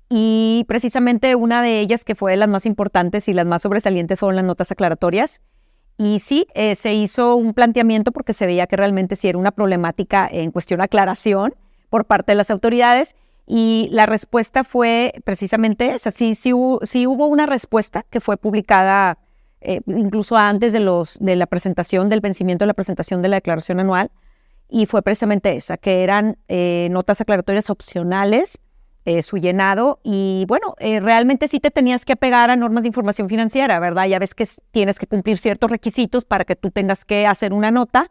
Y 0.09 0.65
precisamente 0.67 1.35
una 1.35 1.61
de 1.61 1.81
ellas, 1.81 2.03
que 2.03 2.15
fue 2.15 2.31
de 2.31 2.37
las 2.37 2.49
más 2.49 2.65
importantes 2.65 3.27
y 3.27 3.33
las 3.33 3.45
más 3.45 3.61
sobresalientes, 3.61 4.17
fueron 4.17 4.37
las 4.37 4.45
notas 4.45 4.71
aclaratorias. 4.71 5.41
Y 5.99 6.17
sí, 6.17 6.47
eh, 6.55 6.73
se 6.73 6.95
hizo 6.95 7.35
un 7.35 7.53
planteamiento 7.53 8.11
porque 8.11 8.33
se 8.33 8.47
veía 8.47 8.65
que 8.65 8.77
realmente 8.77 9.15
sí 9.15 9.27
era 9.27 9.37
una 9.37 9.51
problemática 9.51 10.27
en 10.31 10.49
cuestión 10.49 10.79
de 10.79 10.85
aclaración 10.85 11.53
por 11.91 12.05
parte 12.05 12.31
de 12.31 12.37
las 12.37 12.49
autoridades. 12.49 13.15
Y 13.45 13.89
la 13.91 14.07
respuesta 14.07 14.63
fue 14.63 15.13
precisamente 15.25 15.93
esa. 15.93 16.09
Sí, 16.09 16.33
sí, 16.33 16.53
sí 16.81 17.05
hubo 17.05 17.27
una 17.27 17.45
respuesta 17.45 18.03
que 18.09 18.19
fue 18.19 18.35
publicada 18.37 19.19
eh, 19.65 19.81
incluso 19.87 20.37
antes 20.37 20.73
de, 20.73 20.79
los, 20.79 21.17
de 21.19 21.35
la 21.35 21.47
presentación, 21.47 22.07
del 22.09 22.21
vencimiento 22.21 22.63
de 22.63 22.67
la 22.67 22.73
presentación 22.73 23.21
de 23.21 23.29
la 23.29 23.37
declaración 23.37 23.79
anual, 23.79 24.11
y 24.69 24.85
fue 24.85 25.01
precisamente 25.01 25.55
esa, 25.55 25.77
que 25.77 26.03
eran 26.03 26.37
eh, 26.47 26.87
notas 26.91 27.21
aclaratorias 27.21 27.69
opcionales, 27.69 28.59
eh, 29.05 29.21
su 29.21 29.37
llenado, 29.37 29.99
y 30.03 30.45
bueno, 30.47 30.73
realmente 30.79 31.47
sí 31.47 31.59
te 31.59 31.69
tenías 31.69 32.05
que 32.05 32.13
apegar 32.13 32.49
a 32.49 32.55
normas 32.55 32.83
de 32.83 32.87
información 32.87 33.29
financiera, 33.29 33.79
¿verdad? 33.79 34.05
Ya 34.07 34.17
ves 34.17 34.33
que 34.33 34.47
tienes 34.71 34.97
que 34.97 35.05
cumplir 35.05 35.37
ciertos 35.37 35.69
requisitos 35.69 36.25
para 36.25 36.45
que 36.45 36.55
tú 36.55 36.71
tengas 36.71 37.05
que 37.05 37.27
hacer 37.27 37.53
una 37.53 37.69
nota 37.69 38.09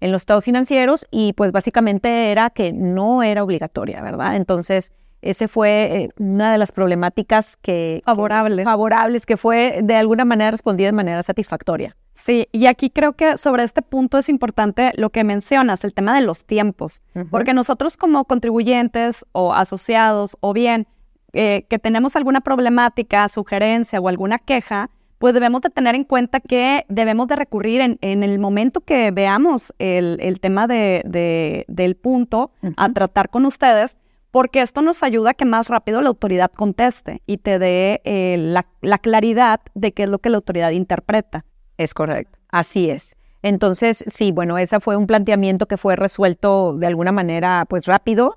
en 0.00 0.12
los 0.12 0.22
estados 0.22 0.44
financieros, 0.44 1.06
y 1.10 1.34
pues 1.34 1.52
básicamente 1.52 2.30
era 2.32 2.48
que 2.48 2.72
no 2.72 3.22
era 3.22 3.42
obligatoria, 3.42 4.00
¿verdad? 4.00 4.36
Entonces, 4.36 4.92
ese 5.22 5.48
fue 5.48 5.70
eh, 5.70 6.10
una 6.18 6.52
de 6.52 6.58
las 6.58 6.72
problemáticas 6.72 7.56
que 7.56 8.02
favorables. 8.04 8.64
favorables 8.64 9.26
que 9.26 9.36
fue 9.36 9.80
de 9.82 9.94
alguna 9.96 10.24
manera 10.24 10.50
respondida 10.50 10.86
de 10.86 10.92
manera 10.92 11.22
satisfactoria. 11.22 11.96
Sí, 12.14 12.48
y 12.52 12.66
aquí 12.66 12.90
creo 12.90 13.14
que 13.14 13.38
sobre 13.38 13.62
este 13.62 13.82
punto 13.82 14.18
es 14.18 14.28
importante 14.28 14.92
lo 14.96 15.10
que 15.10 15.24
mencionas, 15.24 15.84
el 15.84 15.94
tema 15.94 16.14
de 16.14 16.20
los 16.20 16.44
tiempos, 16.44 17.02
porque 17.30 17.54
nosotros 17.54 17.96
como 17.96 18.24
contribuyentes 18.24 19.24
o 19.32 19.54
asociados 19.54 20.36
o 20.40 20.52
bien 20.52 20.86
eh, 21.32 21.64
que 21.68 21.78
tenemos 21.78 22.16
alguna 22.16 22.40
problemática, 22.40 23.26
sugerencia 23.28 24.00
o 24.00 24.08
alguna 24.08 24.38
queja, 24.38 24.90
pues 25.18 25.32
debemos 25.32 25.60
de 25.62 25.70
tener 25.70 25.94
en 25.94 26.04
cuenta 26.04 26.40
que 26.40 26.84
debemos 26.88 27.28
de 27.28 27.36
recurrir 27.36 27.98
en, 28.00 28.22
el 28.22 28.38
momento 28.38 28.80
que 28.80 29.10
veamos 29.10 29.72
el, 29.78 30.40
tema 30.40 30.66
de, 30.66 31.64
del 31.68 31.94
punto 31.94 32.50
a 32.76 32.88
tratar 32.90 33.28
con 33.28 33.44
ustedes, 33.44 33.98
porque 34.30 34.62
esto 34.62 34.82
nos 34.82 35.02
ayuda 35.02 35.30
a 35.30 35.34
que 35.34 35.44
más 35.44 35.68
rápido 35.68 36.00
la 36.00 36.08
autoridad 36.08 36.50
conteste 36.52 37.22
y 37.26 37.38
te 37.38 37.58
dé 37.58 38.00
eh, 38.04 38.36
la, 38.38 38.98
claridad 38.98 39.60
de 39.74 39.92
qué 39.92 40.04
es 40.04 40.10
lo 40.10 40.18
que 40.18 40.30
la 40.30 40.36
autoridad 40.36 40.70
interpreta. 40.70 41.44
Es 41.76 41.94
correcto, 41.94 42.38
así 42.48 42.90
es. 42.90 43.16
Entonces, 43.42 44.04
sí, 44.06 44.32
bueno, 44.32 44.58
ese 44.58 44.80
fue 44.80 44.96
un 44.96 45.06
planteamiento 45.06 45.66
que 45.66 45.76
fue 45.76 45.96
resuelto 45.96 46.76
de 46.76 46.86
alguna 46.86 47.10
manera, 47.10 47.64
pues 47.68 47.86
rápido. 47.86 48.36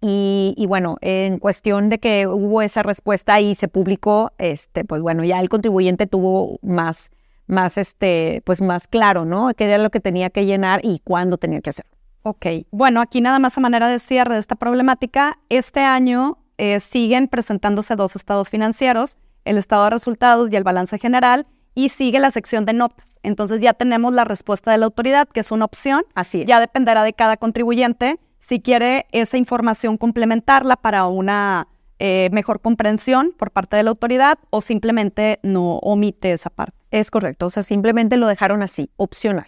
Y 0.00 0.64
bueno, 0.68 0.96
en 1.00 1.38
cuestión 1.38 1.88
de 1.88 1.98
que 1.98 2.28
hubo 2.28 2.62
esa 2.62 2.84
respuesta 2.84 3.40
y 3.40 3.56
se 3.56 3.66
publicó, 3.66 4.32
este, 4.38 4.84
pues 4.84 5.02
bueno, 5.02 5.24
ya 5.24 5.40
el 5.40 5.48
contribuyente 5.48 6.06
tuvo 6.06 6.58
más, 6.62 7.10
más, 7.48 7.76
este, 7.78 8.40
pues 8.44 8.62
más 8.62 8.86
claro, 8.86 9.24
¿no? 9.24 9.52
Qué 9.56 9.64
era 9.64 9.78
lo 9.78 9.90
que 9.90 9.98
tenía 9.98 10.30
que 10.30 10.46
llenar 10.46 10.80
y 10.84 11.00
cuándo 11.00 11.36
tenía 11.36 11.60
que 11.60 11.70
hacerlo. 11.70 11.97
Ok, 12.22 12.46
bueno, 12.70 13.00
aquí 13.00 13.20
nada 13.20 13.38
más 13.38 13.56
a 13.56 13.60
manera 13.60 13.88
de 13.88 13.98
cierre 13.98 14.34
de 14.34 14.40
esta 14.40 14.56
problemática, 14.56 15.38
este 15.48 15.80
año 15.80 16.38
eh, 16.58 16.80
siguen 16.80 17.28
presentándose 17.28 17.96
dos 17.96 18.16
estados 18.16 18.48
financieros, 18.48 19.16
el 19.44 19.56
estado 19.56 19.84
de 19.84 19.90
resultados 19.90 20.50
y 20.50 20.56
el 20.56 20.64
balance 20.64 20.98
general, 20.98 21.46
y 21.74 21.90
sigue 21.90 22.18
la 22.18 22.30
sección 22.30 22.64
de 22.66 22.72
notas. 22.72 23.18
Entonces 23.22 23.60
ya 23.60 23.72
tenemos 23.72 24.12
la 24.12 24.24
respuesta 24.24 24.72
de 24.72 24.78
la 24.78 24.86
autoridad, 24.86 25.28
que 25.28 25.40
es 25.40 25.52
una 25.52 25.64
opción. 25.64 26.04
Así 26.14 26.44
Ya 26.44 26.58
dependerá 26.58 27.04
de 27.04 27.12
cada 27.12 27.36
contribuyente 27.36 28.18
si 28.40 28.60
quiere 28.60 29.06
esa 29.12 29.36
información 29.36 29.96
complementarla 29.96 30.76
para 30.76 31.06
una 31.06 31.68
eh, 32.00 32.30
mejor 32.32 32.60
comprensión 32.60 33.32
por 33.36 33.50
parte 33.50 33.76
de 33.76 33.82
la 33.84 33.90
autoridad 33.90 34.38
o 34.50 34.60
simplemente 34.60 35.38
no 35.42 35.76
omite 35.78 36.32
esa 36.32 36.50
parte. 36.50 36.76
Es 36.90 37.10
correcto, 37.10 37.46
o 37.46 37.50
sea, 37.50 37.62
simplemente 37.62 38.16
lo 38.16 38.26
dejaron 38.26 38.62
así, 38.62 38.90
opcional. 38.96 39.46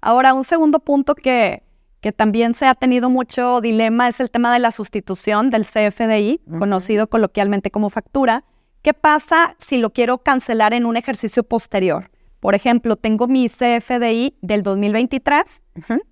Ahora, 0.00 0.34
un 0.34 0.44
segundo 0.44 0.78
punto 0.78 1.14
que, 1.14 1.64
que 2.00 2.12
también 2.12 2.54
se 2.54 2.66
ha 2.66 2.74
tenido 2.74 3.10
mucho 3.10 3.60
dilema 3.60 4.08
es 4.08 4.20
el 4.20 4.30
tema 4.30 4.52
de 4.52 4.58
la 4.58 4.70
sustitución 4.70 5.50
del 5.50 5.64
CFDI, 5.64 6.40
conocido 6.58 7.08
coloquialmente 7.08 7.70
como 7.70 7.90
factura. 7.90 8.44
¿Qué 8.82 8.94
pasa 8.94 9.56
si 9.58 9.78
lo 9.78 9.90
quiero 9.90 10.18
cancelar 10.18 10.72
en 10.72 10.86
un 10.86 10.96
ejercicio 10.96 11.42
posterior? 11.42 12.10
Por 12.40 12.54
ejemplo, 12.54 12.96
tengo 12.96 13.26
mi 13.26 13.48
CFDI 13.48 14.36
del 14.40 14.62
2023 14.62 15.62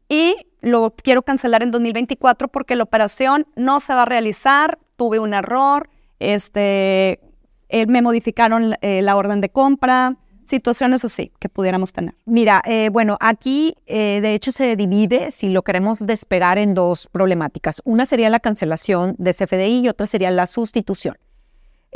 y 0.09 0.35
lo 0.61 0.95
quiero 0.97 1.23
cancelar 1.23 1.63
en 1.63 1.71
2024 1.71 2.49
porque 2.49 2.75
la 2.75 2.83
operación 2.83 3.47
no 3.55 3.79
se 3.79 3.95
va 3.95 4.03
a 4.03 4.07
realizar, 4.07 4.79
tuve 4.97 5.21
un 5.21 5.35
error, 5.35 5.89
este, 6.19 7.21
eh, 7.69 7.87
me 7.87 8.03
modificaron 8.03 8.75
eh, 8.81 9.03
la 9.03 9.17
orden 9.17 9.41
de 9.41 9.51
compra, 9.51 10.17
situaciones 10.47 11.05
así 11.05 11.33
que 11.39 11.49
pudiéramos 11.49 11.93
tener. 11.93 12.15
Mira, 12.25 12.63
eh, 12.65 12.91
bueno, 12.93 13.17
aquí 13.21 13.77
de 13.87 14.35
hecho 14.35 14.53
se 14.53 14.77
divide, 14.77 15.31
si 15.31 15.49
lo 15.49 15.63
queremos 15.63 16.01
despegar, 16.01 16.59
en 16.59 16.75
dos 16.75 17.09
problemáticas. 17.11 17.81
Una 17.85 18.07
sería 18.07 18.31
la 18.31 18.41
cancelación 18.41 19.15
de 19.19 19.33
CFDI 19.33 19.81
y 19.81 19.89
otra 19.89 20.07
sería 20.07 20.31
la 20.31 20.47
sustitución. 20.47 21.17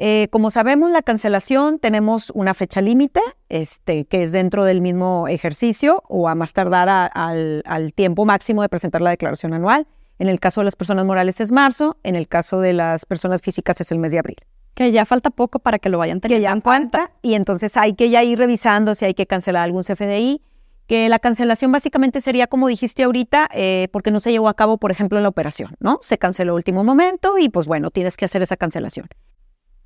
Eh, 0.00 0.28
como 0.30 0.50
sabemos, 0.50 0.92
la 0.92 1.02
cancelación 1.02 1.80
tenemos 1.80 2.30
una 2.30 2.54
fecha 2.54 2.80
límite, 2.80 3.20
este, 3.48 4.04
que 4.04 4.22
es 4.22 4.30
dentro 4.30 4.62
del 4.62 4.80
mismo 4.80 5.26
ejercicio 5.26 6.04
o 6.08 6.28
a 6.28 6.36
más 6.36 6.52
tardar 6.52 7.10
al, 7.12 7.92
tiempo 7.94 8.24
máximo 8.24 8.62
de 8.62 8.68
presentar 8.68 9.02
la 9.02 9.10
declaración 9.10 9.54
anual. 9.54 9.88
En 10.20 10.28
el 10.28 10.38
caso 10.38 10.60
de 10.60 10.66
las 10.66 10.76
personas 10.76 11.04
morales 11.04 11.40
es 11.40 11.50
marzo, 11.50 11.96
en 12.04 12.14
el 12.14 12.28
caso 12.28 12.60
de 12.60 12.74
las 12.74 13.06
personas 13.06 13.42
físicas 13.42 13.80
es 13.80 13.90
el 13.90 13.98
mes 13.98 14.12
de 14.12 14.20
abril. 14.20 14.36
Que 14.78 14.92
ya 14.92 15.04
falta 15.04 15.30
poco 15.30 15.58
para 15.58 15.80
que 15.80 15.88
lo 15.88 15.98
vayan 15.98 16.20
teniendo 16.20 16.44
ya 16.44 16.52
en 16.52 16.60
cuenta. 16.60 17.10
Y 17.20 17.34
entonces 17.34 17.76
hay 17.76 17.94
que 17.94 18.10
ya 18.10 18.22
ir 18.22 18.38
revisando 18.38 18.94
si 18.94 19.06
hay 19.06 19.14
que 19.14 19.26
cancelar 19.26 19.64
algún 19.64 19.82
CFDI, 19.82 20.40
que 20.86 21.08
la 21.08 21.18
cancelación 21.18 21.72
básicamente 21.72 22.20
sería, 22.20 22.46
como 22.46 22.68
dijiste 22.68 23.02
ahorita, 23.02 23.48
eh, 23.52 23.88
porque 23.90 24.12
no 24.12 24.20
se 24.20 24.30
llevó 24.30 24.48
a 24.48 24.54
cabo, 24.54 24.78
por 24.78 24.92
ejemplo, 24.92 25.20
la 25.20 25.26
operación, 25.26 25.74
¿no? 25.80 25.98
Se 26.00 26.16
canceló 26.16 26.54
último 26.54 26.84
momento 26.84 27.38
y 27.38 27.48
pues 27.48 27.66
bueno, 27.66 27.90
tienes 27.90 28.16
que 28.16 28.24
hacer 28.24 28.40
esa 28.40 28.56
cancelación. 28.56 29.08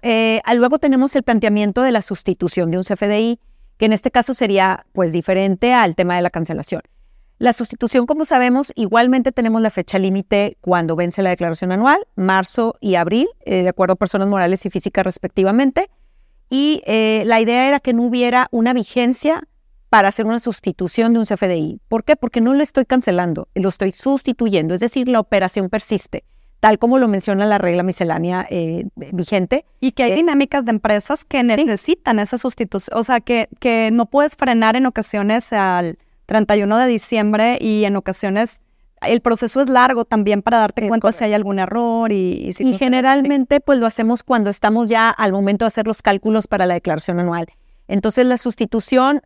Eh, 0.03 0.43
luego 0.57 0.79
tenemos 0.79 1.17
el 1.17 1.23
planteamiento 1.23 1.81
de 1.81 1.93
la 1.93 2.03
sustitución 2.03 2.71
de 2.71 2.77
un 2.77 2.85
CFDI, 2.85 3.41
que 3.79 3.87
en 3.87 3.95
este 3.95 4.11
caso 4.11 4.35
sería 4.35 4.85
pues 4.93 5.11
diferente 5.11 5.73
al 5.73 5.97
tema 5.97 6.17
de 6.17 6.23
la 6.23 6.29
cancelación. 6.29 6.83
La 7.43 7.53
sustitución, 7.53 8.07
como 8.07 8.25
sabemos, 8.25 8.73
igualmente 8.77 9.33
tenemos 9.33 9.61
la 9.61 9.71
fecha 9.71 9.99
límite 9.99 10.59
cuando 10.61 10.95
vence 10.95 11.23
la 11.23 11.31
declaración 11.31 11.73
anual, 11.73 12.07
marzo 12.15 12.77
y 12.81 12.95
abril, 12.95 13.27
eh, 13.45 13.65
de 13.65 13.69
acuerdo 13.69 13.95
a 13.95 13.97
personas 13.97 14.29
morales 14.29 14.65
y 14.65 14.71
físicas 14.71 15.05
respectivamente. 15.05 15.91
Y 16.51 16.85
eh, 16.87 17.25
la 17.27 17.41
idea 17.41 17.67
era 17.67 17.81
que 17.81 17.95
no 17.95 18.05
hubiera 18.05 18.47
una 18.53 18.73
vigencia 18.73 19.43
para 19.89 20.07
hacer 20.07 20.25
una 20.25 20.39
sustitución 20.39 21.15
de 21.15 21.19
un 21.19 21.25
CFDI. 21.25 21.81
¿Por 21.89 22.05
qué? 22.05 22.15
Porque 22.15 22.41
no 22.41 22.55
lo 22.55 22.63
estoy 22.63 22.85
cancelando, 22.85 23.49
lo 23.57 23.71
estoy 23.71 23.91
sustituyendo, 23.91 24.73
es 24.73 24.79
decir, 24.79 25.09
la 25.09 25.19
operación 25.19 25.69
persiste 25.69 26.23
tal 26.61 26.79
como 26.79 27.01
lo 27.01 27.09
menciona 27.09 27.45
la 27.45 27.59
regla 27.59 27.83
miscelánea 27.83 28.47
eh, 28.49 28.85
vigente. 28.95 29.65
Y 29.81 29.91
que 29.91 30.05
hay 30.05 30.13
eh, 30.13 30.15
dinámicas 30.15 30.65
de 30.65 30.71
empresas 30.71 31.25
que 31.25 31.43
necesitan 31.43 32.21
esa 32.21 32.39
sustitución, 32.39 32.97
o 32.97 33.03
sea, 33.03 33.19
que, 33.19 33.49
que 33.59 33.91
no 33.93 34.07
puedes 34.07 34.37
frenar 34.37 34.77
en 34.77 34.87
ocasiones 34.87 35.53
al 35.53 35.99
31 36.33 36.79
de 36.79 36.87
diciembre 36.87 37.59
y 37.61 37.85
en 37.85 37.97
ocasiones 37.97 38.63
el 39.03 39.21
proceso 39.21 39.61
es 39.61 39.69
largo 39.69 40.07
también 40.07 40.41
para 40.41 40.59
darte 40.59 40.89
cuenta 40.89 41.13
si 41.13 41.25
hay 41.25 41.35
algún 41.35 41.59
error 41.59 42.11
y, 42.11 42.55
y, 42.59 42.79
generalmente 42.79 43.61
pues 43.61 43.79
lo 43.79 43.87
hacemos 43.87 44.23
cuando 44.23 44.49
estamos 44.49 44.87
ya 44.87 45.11
al 45.11 45.33
momento 45.33 45.65
de 45.65 45.69
hacer 45.69 45.87
los 45.87 46.01
cálculos 46.01 46.47
para 46.47 46.65
la 46.65 46.75
declaración 46.75 47.21
anual. 47.21 47.47
Entonces 47.87 48.25
la 48.25 48.39
sustitución, 48.39 49.21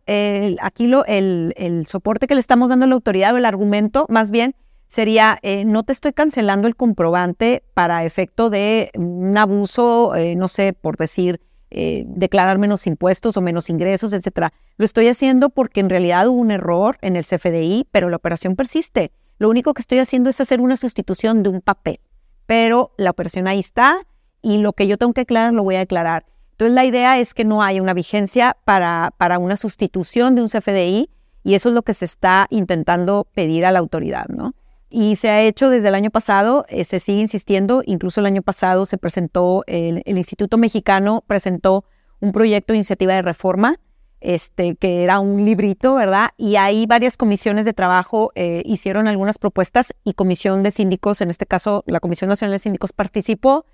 aquí 0.61 0.87
lo, 0.87 1.05
el, 1.05 1.53
el 1.55 1.85
soporte 1.85 2.27
que 2.27 2.33
le 2.33 2.41
estamos 2.41 2.69
dando 2.69 2.85
a 2.85 2.89
la 2.89 2.95
autoridad 2.95 3.33
o 3.33 3.37
el 3.37 3.45
argumento 3.45 4.05
más 4.09 4.31
bien 4.31 4.55
sería, 4.87 5.37
eh, 5.41 5.65
no 5.65 5.83
te 5.83 5.91
estoy 5.93 6.13
cancelando 6.13 6.67
el 6.67 6.75
comprobante 6.75 7.63
para 7.73 8.03
efecto 8.03 8.49
de 8.49 8.89
un 8.95 9.37
abuso, 9.37 10.15
eh, 10.15 10.35
no 10.35 10.47
sé, 10.47 10.73
por 10.73 10.97
decir, 10.97 11.39
eh, 11.69 12.05
declarar 12.07 12.57
menos 12.57 12.87
impuestos 12.87 13.35
o 13.37 13.41
menos 13.41 13.69
ingresos, 13.69 14.13
etcétera. 14.13 14.53
Lo 14.77 14.85
estoy 14.85 15.07
haciendo 15.07 15.49
porque 15.49 15.81
en 15.81 15.89
realidad 15.89 16.27
hubo 16.27 16.39
un 16.39 16.51
error 16.51 16.97
en 17.01 17.15
el 17.15 17.25
CFDI, 17.25 17.87
pero 17.91 18.09
la 18.09 18.15
operación 18.15 18.55
persiste. 18.55 19.11
Lo 19.37 19.49
único 19.49 19.73
que 19.73 19.81
estoy 19.81 19.99
haciendo 19.99 20.29
es 20.29 20.39
hacer 20.39 20.61
una 20.61 20.77
sustitución 20.77 21.43
de 21.43 21.49
un 21.49 21.61
papel, 21.61 21.99
pero 22.45 22.93
la 22.97 23.11
operación 23.11 23.47
ahí 23.47 23.59
está 23.59 24.07
y 24.41 24.57
lo 24.57 24.73
que 24.73 24.87
yo 24.87 24.97
tengo 24.97 25.13
que 25.13 25.21
aclarar 25.21 25.53
lo 25.53 25.63
voy 25.63 25.75
a 25.75 25.81
aclarar. 25.81 26.25
Entonces 26.51 26.73
la 26.73 26.85
idea 26.85 27.19
es 27.19 27.33
que 27.33 27.45
no 27.45 27.61
haya 27.61 27.81
una 27.81 27.93
vigencia 27.93 28.57
para, 28.65 29.13
para 29.17 29.37
una 29.37 29.55
sustitución 29.55 30.35
de 30.35 30.41
un 30.41 30.47
CFDI 30.47 31.09
y 31.43 31.53
eso 31.53 31.69
es 31.69 31.75
lo 31.75 31.83
que 31.83 31.93
se 31.93 32.05
está 32.05 32.47
intentando 32.49 33.27
pedir 33.33 33.65
a 33.65 33.71
la 33.71 33.79
autoridad, 33.79 34.25
¿no? 34.27 34.55
Y 34.89 35.17
se 35.17 35.29
ha 35.29 35.41
hecho 35.41 35.69
desde 35.69 35.89
el 35.89 35.95
año 35.95 36.11
pasado, 36.11 36.65
eh, 36.69 36.85
se 36.85 36.99
sigue 36.99 37.19
insistiendo, 37.19 37.81
incluso 37.85 38.21
el 38.21 38.25
año 38.25 38.41
pasado 38.41 38.85
se 38.85 38.97
presentó, 38.97 39.63
el, 39.67 40.01
Instituto 40.05 40.57
Mexicano 40.57 41.23
presentó 41.27 41.85
un 42.19 42.31
proyecto 42.31 42.73
de 42.73 42.77
iniciativa 42.77 43.13
de 43.13 43.21
reforma, 43.21 43.79
este, 44.21 44.75
que 44.75 45.03
era 45.03 45.19
un 45.19 45.45
librito, 45.45 45.95
¿verdad? 45.95 46.29
Y 46.37 46.55
ahí 46.55 46.85
varias 46.87 47.17
comisiones 47.17 47.65
de 47.65 47.73
trabajo 47.73 48.31
eh, 48.35 48.63
hicieron 48.65 49.07
algunas 49.07 49.37
propuestas 49.37 49.93
y 50.03 50.13
comisión 50.13 50.63
de 50.63 50.71
síndicos, 50.71 51.21
en 51.21 51.29
este 51.29 51.45
caso 51.45 51.83
la 51.85 51.99
Comisión 51.99 52.29
Nacional 52.29 52.53
de 52.53 52.59
Síndicos 52.59 52.93
participó 52.93 53.65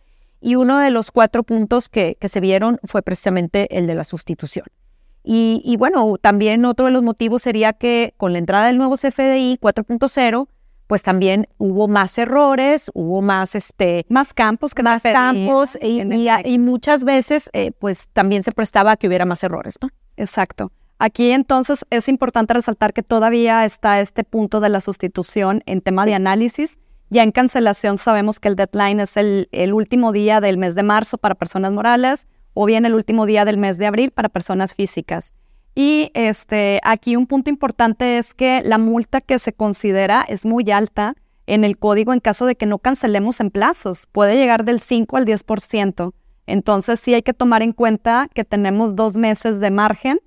y 0.41 0.55
uno 0.55 0.79
de 0.79 0.89
los 0.89 1.11
cuatro 1.11 1.43
puntos 1.43 1.87
que, 1.87 2.17
que 2.19 2.27
se 2.27 2.41
vieron 2.41 2.79
fue 2.83 3.01
precisamente 3.03 3.77
el 3.77 3.87
de 3.87 3.95
la 3.95 4.03
sustitución. 4.03 4.65
Y, 5.23 5.61
y 5.63 5.77
bueno, 5.77 6.17
también 6.19 6.65
otro 6.65 6.85
de 6.85 6.91
los 6.91 7.01
motivos 7.01 7.43
sería 7.43 7.71
que 7.71 8.13
con 8.17 8.33
la 8.33 8.39
entrada 8.39 8.67
del 8.67 8.77
nuevo 8.77 8.95
CFDI 8.95 9.57
4.0, 9.61 10.47
pues 10.93 11.01
también 11.01 11.47
hubo 11.57 11.87
más 11.87 12.15
errores, 12.19 12.91
hubo 12.93 13.23
más, 13.23 13.55
este, 13.55 14.05
más 14.09 14.31
campos 14.31 14.75
que 14.75 14.83
más 14.83 15.01
campos 15.01 15.75
y, 15.81 16.59
muchas 16.59 17.03
veces, 17.03 17.49
eh, 17.53 17.71
pues 17.71 18.09
también 18.09 18.43
se 18.43 18.51
prestaba 18.51 18.91
a 18.91 18.97
que 18.97 19.07
hubiera 19.07 19.25
más 19.25 19.43
errores, 19.43 19.79
¿no? 19.81 19.89
Exacto. 20.17 20.71
Aquí 20.99 21.31
entonces 21.31 21.83
es 21.89 22.07
importante 22.09 22.53
resaltar 22.53 22.93
que 22.93 23.01
todavía 23.01 23.65
está 23.65 24.01
este 24.01 24.23
punto 24.23 24.59
de 24.59 24.69
la 24.69 24.81
sustitución 24.81 25.63
en 25.65 25.81
tema 25.81 26.05
de 26.05 26.13
análisis. 26.13 26.77
Ya 27.09 27.23
en 27.23 27.31
cancelación 27.31 27.97
sabemos 27.97 28.39
que 28.39 28.49
el 28.49 28.55
deadline 28.55 28.99
es 28.99 29.17
el, 29.17 29.49
el 29.51 29.73
último 29.73 30.11
día 30.11 30.41
del 30.41 30.59
mes 30.59 30.75
de 30.75 30.83
marzo 30.83 31.17
para 31.17 31.33
personas 31.33 31.71
morales 31.71 32.27
o 32.53 32.67
bien 32.67 32.85
el 32.85 32.93
último 32.93 33.25
día 33.25 33.45
del 33.45 33.57
mes 33.57 33.79
de 33.79 33.87
abril 33.87 34.11
para 34.11 34.29
personas 34.29 34.75
físicas. 34.75 35.33
Y 35.75 36.11
este, 36.13 36.79
aquí 36.83 37.15
un 37.15 37.25
punto 37.25 37.49
importante 37.49 38.17
es 38.17 38.33
que 38.33 38.61
la 38.63 38.77
multa 38.77 39.21
que 39.21 39.39
se 39.39 39.53
considera 39.53 40.23
es 40.27 40.45
muy 40.45 40.69
alta 40.71 41.15
en 41.47 41.63
el 41.63 41.77
código 41.77 42.13
en 42.13 42.19
caso 42.19 42.45
de 42.45 42.55
que 42.55 42.65
no 42.65 42.77
cancelemos 42.79 43.39
en 43.39 43.49
plazos. 43.49 44.07
Puede 44.11 44.35
llegar 44.35 44.65
del 44.65 44.79
5 44.79 45.17
al 45.17 45.25
10%. 45.25 46.13
Entonces 46.45 46.99
sí 46.99 47.13
hay 47.13 47.21
que 47.21 47.33
tomar 47.33 47.63
en 47.63 47.71
cuenta 47.71 48.29
que 48.33 48.43
tenemos 48.43 48.95
dos 48.95 49.17
meses 49.17 49.59
de 49.59 49.71
margen, 49.71 50.19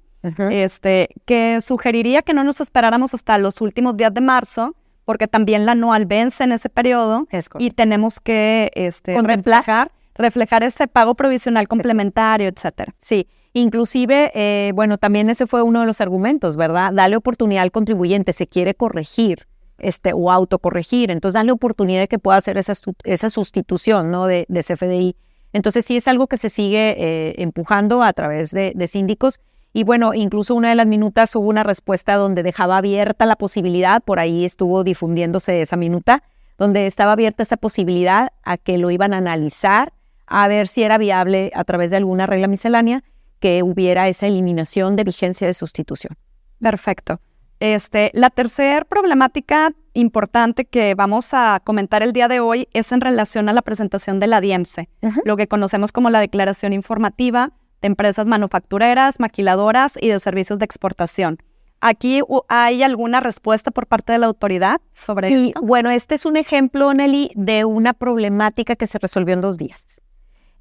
este, 0.51 1.11
que 1.25 1.61
sugeriría 1.61 2.21
que 2.23 2.35
no 2.35 2.43
nos 2.43 2.61
esperáramos 2.61 3.15
hasta 3.15 3.39
los 3.39 3.61
últimos 3.61 3.97
días 3.97 4.13
de 4.13 4.21
marzo, 4.21 4.75
porque 5.05 5.29
también 5.29 5.67
la 5.67 5.73
anual 5.73 6.05
vence 6.07 6.43
en 6.43 6.51
ese 6.51 6.69
periodo 6.69 7.29
y 7.59 7.71
tenemos 7.71 8.19
que 8.19 8.73
este, 8.75 9.21
reflejar, 9.23 9.93
reflejar 10.17 10.65
ese 10.65 10.89
pago 10.89 11.15
provisional 11.15 11.69
complementario, 11.69 12.49
etcétera. 12.49 12.93
Sí. 12.99 13.29
Inclusive, 13.57 14.33
eh, 14.35 14.73
bueno, 14.75 14.99
también 14.99 15.31
ese 15.31 15.47
fue 15.47 15.63
uno 15.63 15.81
de 15.81 15.87
los 15.87 16.03
argumentos, 16.03 16.59
¿verdad? 16.59 16.93
Dale 16.93 17.17
oportunidad 17.17 17.63
al 17.63 17.71
contribuyente, 17.71 18.35
se 18.35 18.47
quiere 18.47 18.75
corregir 18.75 19.47
este, 19.79 20.13
o 20.13 20.31
autocorregir, 20.31 21.11
entonces 21.11 21.37
dale 21.37 21.53
oportunidad 21.53 22.01
de 22.01 22.07
que 22.09 22.19
pueda 22.19 22.37
hacer 22.37 22.59
esa, 22.59 22.75
esa 23.05 23.31
sustitución 23.31 24.11
¿no? 24.11 24.27
de, 24.27 24.45
de, 24.51 24.61
CFDI. 24.63 25.17
Entonces 25.55 25.87
sí 25.87 25.97
es 25.97 26.07
algo 26.07 26.27
que 26.27 26.37
se 26.37 26.51
sigue 26.51 26.97
eh, 26.99 27.35
empujando 27.39 28.03
a 28.03 28.13
través 28.13 28.51
de, 28.51 28.75
de 28.77 28.87
síndicos. 28.87 29.41
Y 29.73 29.85
bueno, 29.85 30.13
incluso 30.13 30.55
una 30.55 30.69
de 30.69 30.75
las 30.75 30.87
minutas 30.87 31.35
hubo 31.35 31.49
una 31.49 31.63
respuesta 31.63 32.17
donde 32.17 32.43
dejaba 32.43 32.77
abierta 32.77 33.25
la 33.25 33.37
posibilidad, 33.37 34.03
por 34.03 34.19
ahí 34.19 34.45
estuvo 34.45 34.85
difundiéndose 34.85 35.63
esa 35.63 35.79
minuta, 35.79 36.23
donde 36.59 36.87
estaba 36.87 37.13
abierta 37.13 37.43
esa 37.43 37.57
posibilidad 37.57 38.29
a 38.43 38.59
que 38.59 38.77
lo 38.77 38.91
iban 38.91 39.15
a 39.15 39.17
analizar, 39.17 39.95
a 40.27 40.47
ver 40.47 40.69
si 40.69 40.83
era 40.83 40.99
viable 40.99 41.53
a 41.55 41.65
través 41.65 41.91
de 41.91 41.97
alguna 41.97 42.27
regla 42.27 42.49
miscelánea 42.49 43.03
que 43.39 43.63
hubiera 43.63 44.09
esa 44.09 44.27
eliminación 44.27 44.97
de 44.97 45.05
vigencia 45.05 45.47
de 45.47 45.55
sustitución. 45.55 46.17
Perfecto. 46.61 47.21
Este, 47.61 48.11
la 48.13 48.31
tercera 48.31 48.85
problemática 48.85 49.73
importante 49.95 50.67
que 50.67 50.95
vamos 50.95 51.33
a 51.33 51.61
comentar 51.65 52.03
el 52.03 52.13
día 52.13 52.29
de 52.29 52.41
hoy 52.41 52.69
es 52.73 52.93
en 52.93 53.01
relación 53.01 53.49
a 53.49 53.55
la 53.55 53.63
presentación 53.63 54.21
de 54.21 54.27
la 54.27 54.41
DIEMSE, 54.41 54.91
lo 55.25 55.37
que 55.37 55.49
conocemos 55.49 55.91
como 55.91 56.11
la 56.11 56.21
Declaración 56.21 56.75
Informativa 56.75 57.53
de 57.81 57.87
Empresas 57.87 58.27
Manufactureras, 58.27 59.21
Maquiladoras 59.21 59.95
y 59.99 60.09
de 60.09 60.19
Servicios 60.19 60.59
de 60.59 60.67
Exportación. 60.67 61.39
¿Aquí 61.81 62.21
hay 62.49 62.83
alguna 62.83 63.21
respuesta 63.21 63.71
por 63.71 63.87
parte 63.87 64.13
de 64.13 64.19
la 64.19 64.27
autoridad 64.27 64.81
sobre 64.95 65.29
sí, 65.29 65.55
Bueno, 65.63 65.91
este 65.91 66.15
es 66.15 66.25
un 66.25 66.37
ejemplo, 66.37 66.93
Nelly, 66.93 67.31
de 67.35 67.65
una 67.65 67.93
problemática 67.93 68.77
que 68.77 68.87
se 68.87 68.99
resolvió 68.99 69.35
en 69.35 69.41
dos 69.41 69.57
días. 69.59 70.01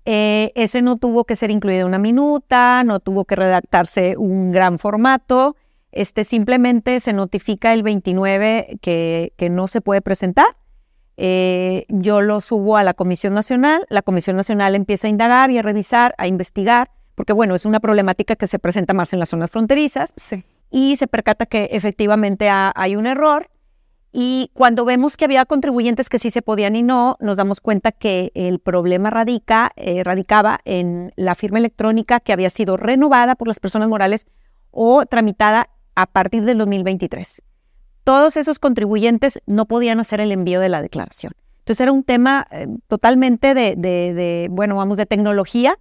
Eh, 0.06 0.52
ese 0.54 0.84
no 0.84 0.98
tuvo 0.98 1.26
que 1.26 1.36
ser 1.36 1.50
incluido 1.50 1.88
una 1.88 1.98
minuta, 1.98 2.84
no 2.84 3.00
tuvo 3.00 3.26
que 3.26 3.36
redactarse 3.36 4.18
un 4.18 4.52
gran 4.52 4.78
formato, 4.78 5.56
este, 5.92 6.24
simplemente 6.24 7.00
se 7.00 7.12
notifica 7.14 7.74
el 7.74 7.82
29 7.82 8.78
que, 8.82 9.32
no 9.50 9.68
se 9.68 9.82
puede 9.82 10.02
presentar. 10.02 10.58
Eh, 11.18 11.86
yo 11.90 12.22
lo 12.22 12.40
subo 12.42 12.78
a 12.78 12.84
la 12.84 12.94
Comisión 12.94 13.34
Nacional, 13.34 13.86
la 13.90 14.02
Comisión 14.02 14.36
Nacional 14.36 14.76
empieza 14.76 15.08
a 15.08 15.10
indagar 15.10 15.50
y 15.50 15.58
a 15.58 15.62
revisar, 15.62 16.14
a 16.18 16.28
investigar, 16.28 16.92
porque 17.16 17.34
bueno, 17.34 17.56
es 17.56 17.66
una 17.66 17.80
problemática 17.80 18.36
que 18.36 18.48
se 18.48 18.60
presenta 18.60 18.94
más 18.94 19.14
en 19.14 19.20
las 19.20 19.30
zonas 19.30 19.50
fronterizas 19.50 20.14
y 20.70 20.98
se 20.98 21.08
percata 21.08 21.46
que 21.46 21.70
efectivamente 21.72 22.50
hay 22.50 22.98
un 22.98 23.08
error 23.08 23.50
y 24.18 24.50
cuando 24.54 24.86
vemos 24.86 25.18
que 25.18 25.26
había 25.26 25.46
contribuyentes 25.46 26.08
que 26.08 26.20
sí 26.20 26.32
se 26.32 26.42
podían 26.42 26.78
y 26.78 26.84
no, 26.84 27.18
nos 27.20 27.36
damos 27.36 27.60
cuenta 27.60 27.92
que 27.92 28.32
el 28.34 28.60
problema 28.60 29.10
radica, 29.10 29.74
eh, 29.76 30.06
radicaba 30.06 30.62
en 30.64 31.12
la 31.18 31.36
firma 31.36 31.58
electrónica 31.58 32.22
que 32.22 32.32
había 32.32 32.50
sido 32.50 32.78
renovada 32.78 33.36
por 33.36 33.50
las 33.50 33.60
personas 33.60 33.90
morales 33.90 34.26
o 34.72 35.06
tramitada 35.06 35.70
a 35.96 36.06
partir 36.06 36.46
del 36.46 36.60
2023. 36.60 37.42
Todos 38.06 38.38
esos 38.38 38.58
contribuyentes 38.58 39.42
no 39.48 39.66
podían 39.66 40.00
hacer 40.00 40.22
el 40.22 40.32
envío 40.32 40.62
de 40.62 40.70
la 40.70 40.82
declaración. 40.82 41.34
Entonces 41.60 41.82
era 41.82 41.92
un 41.92 42.06
tema 42.06 42.48
eh, 42.52 42.68
totalmente 42.88 43.54
de, 43.54 44.48
bueno, 44.50 44.78
vamos, 44.78 44.96
de 44.96 45.06
tecnología 45.06 45.78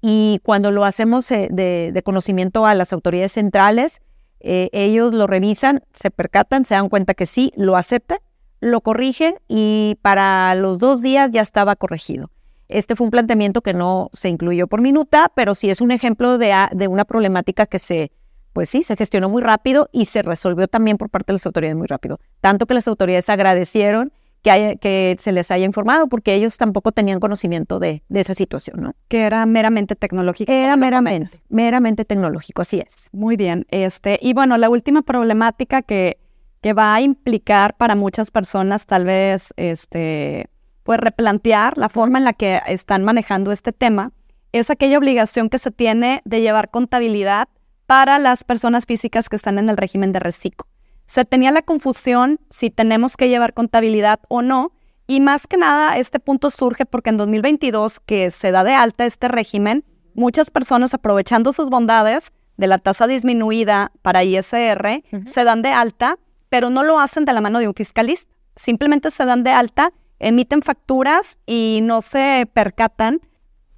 y 0.00 0.40
cuando 0.42 0.70
lo 0.70 0.86
hacemos 0.86 1.30
eh, 1.30 1.48
de, 1.50 2.02
conocimiento 2.02 2.64
a 2.64 2.74
las 2.74 2.94
autoridades 2.94 3.32
centrales, 3.32 4.00
eh, 4.46 4.68
ellos 4.72 5.14
lo 5.14 5.26
revisan, 5.26 5.82
se 5.94 6.10
percatan, 6.10 6.66
se 6.66 6.74
dan 6.74 6.90
cuenta 6.90 7.14
que 7.14 7.24
sí, 7.24 7.50
lo 7.56 7.76
aceptan, 7.76 8.18
lo 8.60 8.82
corrigen 8.82 9.36
y 9.48 9.98
para 10.02 10.54
los 10.54 10.78
dos 10.78 11.00
días 11.00 11.30
ya 11.30 11.40
estaba 11.40 11.76
corregido. 11.76 12.30
Este 12.68 12.94
fue 12.94 13.06
un 13.06 13.10
planteamiento 13.10 13.62
que 13.62 13.72
no 13.72 14.10
se 14.12 14.28
incluyó 14.28 14.66
por 14.66 14.82
minuta, 14.82 15.32
pero 15.34 15.54
sí 15.54 15.70
es 15.70 15.80
un 15.80 15.90
ejemplo 15.90 16.36
de, 16.36 16.54
de 16.72 16.88
una 16.88 17.06
problemática 17.06 17.64
que 17.64 17.78
se, 17.78 18.12
pues 18.52 18.68
sí, 18.68 18.82
se 18.82 18.96
gestionó 18.96 19.30
muy 19.30 19.42
rápido 19.42 19.88
y 19.92 20.04
se 20.04 20.20
resolvió 20.20 20.68
también 20.68 20.98
por 20.98 21.08
parte 21.08 21.32
de 21.32 21.34
las 21.34 21.46
autoridades 21.46 21.76
muy 21.76 21.86
rápido. 21.86 22.18
Tanto 22.42 22.66
que 22.66 22.74
las 22.74 22.86
autoridades 22.86 23.30
agradecieron 23.30 24.12
que, 24.44 24.78
que 24.80 25.16
se 25.18 25.32
les 25.32 25.50
haya 25.50 25.64
informado 25.64 26.06
porque 26.06 26.34
ellos 26.34 26.56
tampoco 26.58 26.92
tenían 26.92 27.18
conocimiento 27.18 27.80
de, 27.80 28.02
esa 28.10 28.34
situación, 28.34 28.80
¿no? 28.80 28.94
Que 29.08 29.22
era 29.22 29.44
meramente 29.46 29.96
tecnológico. 29.96 30.52
Era 30.52 30.76
meramente, 30.76 31.40
meramente 31.48 32.04
tecnológico, 32.04 32.62
así 32.62 32.80
es. 32.80 33.08
Muy 33.10 33.36
bien. 33.36 33.66
Este, 33.70 34.18
y 34.20 34.34
bueno, 34.34 34.58
la 34.58 34.68
última 34.68 35.02
problemática 35.02 35.82
que, 35.82 36.18
que 36.60 36.74
va 36.74 36.94
a 36.94 37.00
implicar 37.00 37.76
para 37.76 37.94
muchas 37.94 38.30
personas 38.30 38.86
tal 38.86 39.06
vez 39.06 39.54
este, 39.56 40.50
pues 40.82 41.00
replantear 41.00 41.78
la 41.78 41.88
forma 41.88 42.18
en 42.18 42.24
la 42.24 42.34
que 42.34 42.60
están 42.66 43.02
manejando 43.02 43.50
este 43.50 43.72
tema 43.72 44.12
es 44.52 44.70
aquella 44.70 44.98
obligación 44.98 45.48
que 45.48 45.58
se 45.58 45.70
tiene 45.70 46.20
de 46.24 46.42
llevar 46.42 46.70
contabilidad 46.70 47.48
para 47.86 48.18
las 48.18 48.44
personas 48.44 48.84
físicas 48.84 49.28
que 49.28 49.36
están 49.36 49.58
en 49.58 49.68
el 49.68 49.76
régimen 49.76 50.12
de 50.12 50.20
reciclo. 50.20 50.66
Se 51.06 51.24
tenía 51.24 51.50
la 51.50 51.62
confusión 51.62 52.40
si 52.50 52.70
tenemos 52.70 53.16
que 53.16 53.28
llevar 53.28 53.54
contabilidad 53.54 54.20
o 54.28 54.42
no, 54.42 54.72
y 55.06 55.20
más 55.20 55.46
que 55.46 55.56
nada 55.56 55.98
este 55.98 56.18
punto 56.18 56.50
surge 56.50 56.86
porque 56.86 57.10
en 57.10 57.18
2022, 57.18 58.00
que 58.00 58.30
se 58.30 58.50
da 58.50 58.64
de 58.64 58.72
alta 58.72 59.04
este 59.04 59.28
régimen, 59.28 59.84
muchas 60.14 60.50
personas 60.50 60.94
aprovechando 60.94 61.52
sus 61.52 61.68
bondades 61.68 62.32
de 62.56 62.66
la 62.68 62.78
tasa 62.78 63.06
disminuida 63.06 63.92
para 64.02 64.24
ISR, 64.24 65.02
se 65.26 65.44
dan 65.44 65.62
de 65.62 65.70
alta, 65.70 66.18
pero 66.48 66.70
no 66.70 66.82
lo 66.82 67.00
hacen 67.00 67.24
de 67.24 67.32
la 67.32 67.40
mano 67.40 67.58
de 67.58 67.68
un 67.68 67.74
fiscalista. 67.74 68.32
Simplemente 68.56 69.10
se 69.10 69.24
dan 69.24 69.42
de 69.42 69.50
alta, 69.50 69.92
emiten 70.20 70.62
facturas 70.62 71.38
y 71.46 71.80
no 71.82 72.00
se 72.00 72.48
percatan 72.54 73.20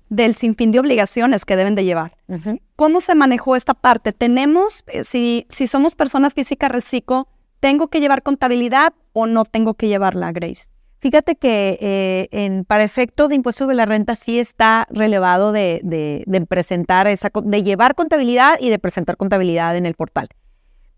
del 0.09 0.35
sinfín 0.35 0.73
de 0.73 0.81
obligaciones 0.81 1.45
que 1.45 1.57
deben 1.57 1.75
de 1.75 1.85
llevar. 1.85 2.16
¿Cómo 2.77 3.01
se 3.01 3.14
manejó 3.14 3.57
esta 3.57 3.75
parte? 3.75 4.12
Tenemos, 4.12 4.85
eh, 4.87 5.05
si, 5.05 5.47
si 5.49 5.66
somos 5.66 5.95
personas 5.95 6.35
físicas 6.35 6.71
reciclo, 6.71 7.29
¿tengo 7.61 7.88
que 7.88 8.01
llevar 8.01 8.23
contabilidad 8.23 8.95
o 9.12 9.27
no 9.27 9.45
tengo 9.45 9.75
que 9.75 9.88
llevarla, 9.88 10.33
Grace? 10.33 10.66
Fíjate 10.99 11.37
que 11.37 11.79
eh, 11.81 12.29
en, 12.33 12.64
para 12.64 12.83
efecto 12.83 13.29
de 13.29 13.35
impuesto 13.35 13.66
de 13.66 13.75
la 13.75 13.85
renta 13.85 14.14
sí 14.14 14.38
está 14.38 14.87
relevado 14.90 15.53
de, 15.53 15.81
de, 15.85 16.47
presentar 16.47 17.07
esa, 17.07 17.31
de 17.45 17.62
llevar 17.62 17.95
contabilidad 17.95 18.57
y 18.61 18.71
de 18.71 18.79
presentar 18.79 19.16
contabilidad 19.16 19.77
en 19.77 19.87
el 19.87 19.95
portal 19.95 20.29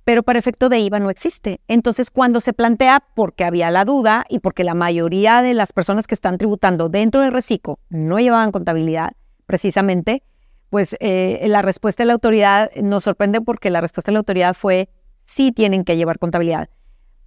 pero 0.08 0.22
para 0.22 0.38
efecto 0.38 0.70
de 0.70 0.78
IVA 0.78 1.00
no 1.00 1.10
existe. 1.10 1.60
Entonces, 1.68 2.10
cuando 2.10 2.40
se 2.40 2.54
plantea, 2.54 3.04
porque 3.14 3.44
había 3.44 3.70
la 3.70 3.84
duda 3.84 4.24
y 4.30 4.38
porque 4.38 4.64
la 4.64 4.72
mayoría 4.72 5.42
de 5.42 5.52
las 5.52 5.74
personas 5.74 6.06
que 6.06 6.14
están 6.14 6.38
tributando 6.38 6.88
dentro 6.88 7.20
del 7.20 7.30
reciclo 7.30 7.78
no 7.90 8.18
llevaban 8.18 8.50
contabilidad, 8.50 9.12
precisamente, 9.44 10.22
pues 10.70 10.96
eh, 11.00 11.44
la 11.48 11.60
respuesta 11.60 12.04
de 12.04 12.06
la 12.06 12.14
autoridad 12.14 12.70
nos 12.76 13.04
sorprende 13.04 13.42
porque 13.42 13.68
la 13.68 13.82
respuesta 13.82 14.10
de 14.10 14.14
la 14.14 14.20
autoridad 14.20 14.54
fue 14.54 14.88
sí 15.12 15.52
tienen 15.52 15.84
que 15.84 15.98
llevar 15.98 16.18
contabilidad. 16.18 16.70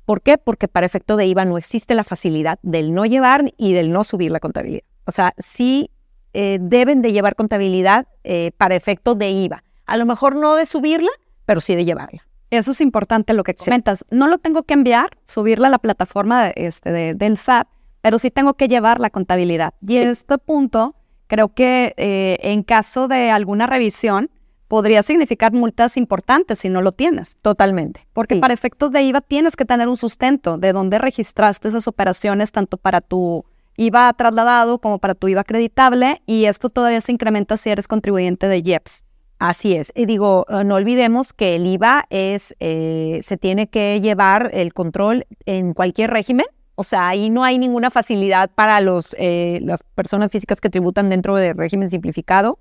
¿Por 0.06 0.24
qué? 0.24 0.40
Porque 0.40 0.68
para 0.68 0.88
efecto 0.88 1.18
de 1.18 1.28
IVA 1.28 1.46
no 1.46 1.60
existe 1.60 1.94
la 1.94 2.04
facilidad 2.04 2.58
del 2.64 2.96
no 2.96 3.06
llevar 3.06 3.54
y 3.58 3.74
del 3.74 3.92
no 3.92 4.04
subir 4.04 4.32
la 4.32 4.40
contabilidad. 4.40 4.86
O 5.06 5.12
sea, 5.12 5.36
sí 5.38 5.92
eh, 6.34 6.58
deben 6.60 7.04
de 7.04 7.12
llevar 7.12 7.36
contabilidad 7.36 8.08
eh, 8.24 8.50
para 8.58 8.74
efecto 8.74 9.14
de 9.14 9.30
IVA. 9.30 9.64
A 9.86 9.98
lo 9.98 10.08
mejor 10.08 10.36
no 10.36 10.56
de 10.56 10.66
subirla, 10.66 11.12
pero 11.46 11.62
sí 11.62 11.76
de 11.76 11.86
llevarla. 11.86 12.26
Eso 12.52 12.72
es 12.72 12.82
importante 12.82 13.34
lo 13.34 13.44
que 13.44 13.54
comentas. 13.54 14.06
No 14.12 14.28
lo 14.28 14.38
tengo 14.38 14.64
que 14.64 14.74
enviar, 14.74 15.18
subirla 15.24 15.68
a 15.68 15.72
la 15.72 15.80
plataforma 15.80 16.46
de, 16.46 16.54
este, 16.58 17.16
del 17.16 17.38
SAT, 17.38 17.68
pero 18.02 18.20
sí 18.20 18.30
tengo 18.30 18.56
que 18.56 18.68
llevar 18.68 19.00
la 19.00 19.10
contabilidad. 19.10 19.74
Y 19.88 19.98
en 19.98 20.10
este 20.10 20.38
punto, 20.38 20.96
creo 21.28 21.54
que 21.54 21.94
eh, 21.96 22.38
en 22.42 22.64
caso 22.64 23.08
de 23.08 23.32
alguna 23.32 23.68
revisión, 23.68 24.30
podría 24.68 25.04
significar 25.04 25.52
multas 25.52 25.98
importantes 25.98 26.60
si 26.60 26.70
no 26.70 26.82
lo 26.82 26.92
tienes. 26.92 27.38
Totalmente. 27.42 28.08
Porque 28.14 28.38
para 28.38 28.54
efectos 28.54 28.92
de 28.92 29.02
IVA 29.02 29.22
tienes 29.22 29.56
que 29.56 29.66
tener 29.66 29.88
un 29.90 29.98
sustento 29.98 30.58
de 30.58 30.74
dónde 30.74 30.98
registraste 30.98 31.68
esas 31.68 31.88
operaciones, 31.88 32.52
tanto 32.52 32.78
para 32.78 33.02
tu 33.02 33.46
IVA 33.78 34.14
trasladado 34.14 34.80
como 34.80 35.00
para 35.00 35.16
tu 35.16 35.28
IVA 35.28 35.42
acreditable, 35.42 36.22
y 36.26 36.46
esto 36.46 36.70
todavía 36.70 37.02
se 37.02 37.12
incrementa 37.12 37.58
si 37.58 37.70
eres 37.70 37.88
contribuyente 37.88 38.48
de 38.48 38.60
IEPS. 38.60 39.04
Así 39.42 39.74
es. 39.74 39.92
Y 39.96 40.06
digo, 40.06 40.46
eh, 40.50 40.64
no 40.64 40.76
olvidemos 40.76 41.34
que 41.34 41.56
el 41.56 41.66
IVA 41.66 42.06
es, 42.12 42.56
eh, 42.60 43.22
se 43.24 43.38
tiene 43.38 43.66
que 43.66 44.00
llevar 44.00 44.52
el 44.54 44.72
control 44.72 45.26
en 45.48 45.74
cualquier 45.74 46.12
régimen. 46.12 46.46
O 46.76 46.84
sea, 46.84 47.08
ahí 47.08 47.32
no 47.32 47.44
hay 47.44 47.58
ninguna 47.58 47.90
facilidad 47.90 48.52
para 48.54 48.82
los, 48.82 49.16
eh, 49.18 49.60
las 49.64 49.82
personas 49.82 50.30
físicas 50.30 50.62
que 50.62 50.70
tributan 50.70 51.10
dentro 51.10 51.36
del 51.38 51.58
régimen 51.58 51.90
simplificado 51.90 52.60